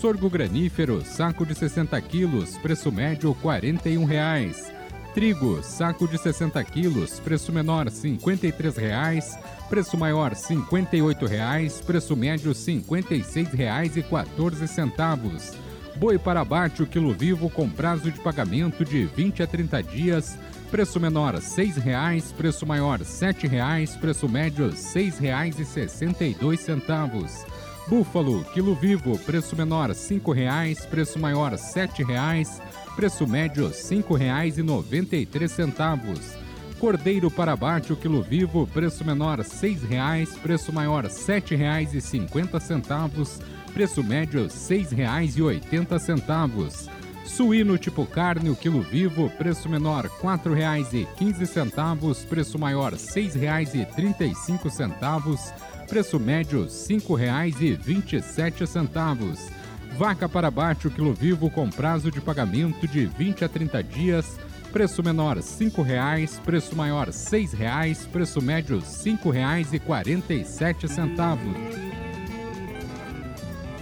Sorgo 0.01 0.31
granífero, 0.31 1.05
saco 1.05 1.45
de 1.45 1.55
60 1.55 2.01
quilos, 2.01 2.57
preço 2.57 2.91
médio 2.91 3.33
R$ 3.33 3.61
41,00. 3.61 4.82
Trigo, 5.15 5.63
saco 5.63 6.09
de 6.09 6.17
60 6.17 6.65
quilos, 6.65 7.21
preço 7.21 7.53
menor 7.53 7.85
R$ 7.85 7.93
53,00, 7.93 9.39
preço 9.69 9.99
maior 9.99 10.31
R$ 10.31 10.37
58,00, 10.37 11.85
preço 11.85 12.17
médio 12.17 12.53
R$ 12.53 12.57
56,14. 12.57 15.55
Boi 15.97 16.19
para 16.19 16.41
abate 16.41 16.83
o 16.83 16.87
quilo 16.87 17.13
vivo 17.13 17.51
com 17.51 17.69
prazo 17.69 18.11
de 18.11 18.19
pagamento 18.21 18.87
de 18.87 19.05
20 19.05 19.43
a 19.43 19.47
30 19.47 19.83
dias, 19.83 20.39
preço 20.71 20.99
menor 20.99 21.35
R$ 21.35 21.41
6,00, 21.41 22.33
preço 22.33 22.65
maior 22.65 23.01
R$ 23.01 23.05
7,00, 23.05 23.99
preço 23.99 24.27
médio 24.27 24.71
R$ 24.71 24.75
6,62. 24.75 27.45
Búfalo, 27.87 28.43
quilo 28.55 28.75
vivo, 28.75 29.19
preço 29.19 29.55
menor 29.55 29.91
R$ 29.91 29.95
5,00, 29.95 30.87
preço 30.87 31.19
maior 31.19 31.51
R$ 31.51 31.59
7,00 31.59 32.72
preço 32.95 33.27
médio 33.27 33.67
R$ 33.67 33.73
5,93. 33.73 36.37
Cordeiro 36.79 37.31
para 37.31 37.53
abate 37.53 37.93
o 37.93 37.97
quilo 37.97 38.23
vivo, 38.23 38.67
preço 38.67 39.05
menor 39.05 39.39
R$ 39.39 39.45
6,00, 39.45 40.39
preço 40.41 40.73
maior 40.73 41.05
R$ 41.05 41.11
7,50, 41.11 43.41
preço 43.73 44.03
médio 44.03 44.43
R$ 44.43 44.49
6,80. 44.49 46.91
Suíno 47.25 47.79
tipo 47.79 48.05
carne, 48.05 48.51
o 48.51 48.57
quilo 48.57 48.83
vivo, 48.83 49.31
preço 49.31 49.69
menor 49.69 50.07
R$ 50.07 50.11
4,15, 50.21 52.27
preço 52.27 52.59
maior 52.59 52.91
R$ 52.93 52.99
6,35, 52.99 55.53
preço 55.89 56.19
médio 56.19 56.63
R$ 56.63 56.67
5,27. 56.67 59.62
Vaca 59.97 60.29
para 60.29 60.49
abate 60.49 60.89
o 60.89 60.91
quilo 60.91 61.13
vivo 61.13 61.49
com 61.51 61.69
prazo 61.69 62.11
de 62.11 62.19
pagamento 62.21 62.89
de 62.89 63.07
20 63.07 63.45
a 63.45 63.49
30 63.49 63.83
dias. 63.83 64.41
Preço 64.73 65.03
menor 65.03 65.37
R$ 65.37 65.43
5,00, 65.43 66.41
preço 66.41 66.75
maior 66.75 67.09
R$ 67.09 67.13
6,00, 67.13 68.09
preço 68.09 68.41
médio 68.41 68.79
R$ 68.79 68.85
5,47. 68.85 70.89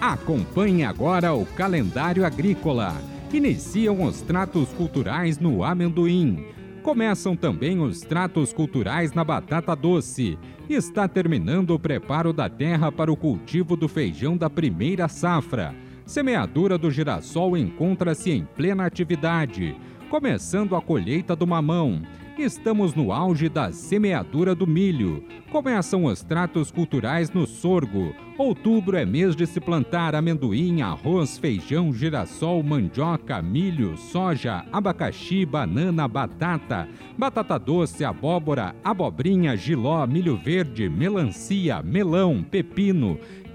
Acompanhe 0.01 0.83
agora 0.85 1.33
o 1.33 1.46
calendário 1.46 2.27
agrícola. 2.27 2.96
Iniciam 3.33 4.03
os 4.03 4.20
tratos 4.20 4.73
culturais 4.73 5.38
no 5.38 5.62
amendoim. 5.62 6.44
Começam 6.83 7.37
também 7.37 7.79
os 7.79 8.01
tratos 8.01 8.53
culturais 8.53 9.12
na 9.12 9.23
batata 9.23 9.77
doce. 9.77 10.37
Está 10.68 11.07
terminando 11.07 11.70
o 11.70 11.79
preparo 11.79 12.33
da 12.33 12.49
terra 12.49 12.90
para 12.90 13.12
o 13.12 13.16
cultivo 13.16 13.77
do 13.77 13.87
feijão 13.87 14.37
da 14.37 14.51
primeira 14.51 15.07
safra. 15.07 15.73
Semeadura 16.11 16.77
do 16.77 16.90
girassol 16.90 17.57
encontra-se 17.57 18.33
em 18.33 18.44
plena 18.44 18.85
atividade, 18.85 19.77
começando 20.09 20.75
a 20.75 20.83
colheita 20.83 21.37
do 21.37 21.46
mamão. 21.46 22.03
Estamos 22.37 22.94
no 22.94 23.12
auge 23.12 23.49
da 23.49 23.70
semeadura 23.70 24.53
do 24.53 24.66
milho. 24.66 25.23
Começam 25.53 26.07
os 26.07 26.20
tratos 26.20 26.73
culturais 26.73 27.31
no 27.31 27.46
sorgo. 27.46 28.12
Outubro 28.37 28.96
é 28.96 29.05
mês 29.05 29.37
de 29.37 29.46
se 29.46 29.61
plantar 29.61 30.14
amendoim, 30.14 30.81
arroz, 30.81 31.38
feijão, 31.38 31.92
girassol, 31.92 32.62
mandioca, 32.62 33.40
milho, 33.42 33.96
soja, 33.96 34.64
abacaxi, 34.73 35.44
banana, 35.44 36.09
batata, 36.09 36.88
batata 37.18 37.59
doce, 37.59 38.05
abóbora, 38.05 38.75
abobrinha, 38.83 39.57
giló, 39.57 40.07
milho 40.07 40.37
verde, 40.37 40.88
melancia, 40.88 41.83
melão, 41.83 42.42
pepino, 42.42 43.18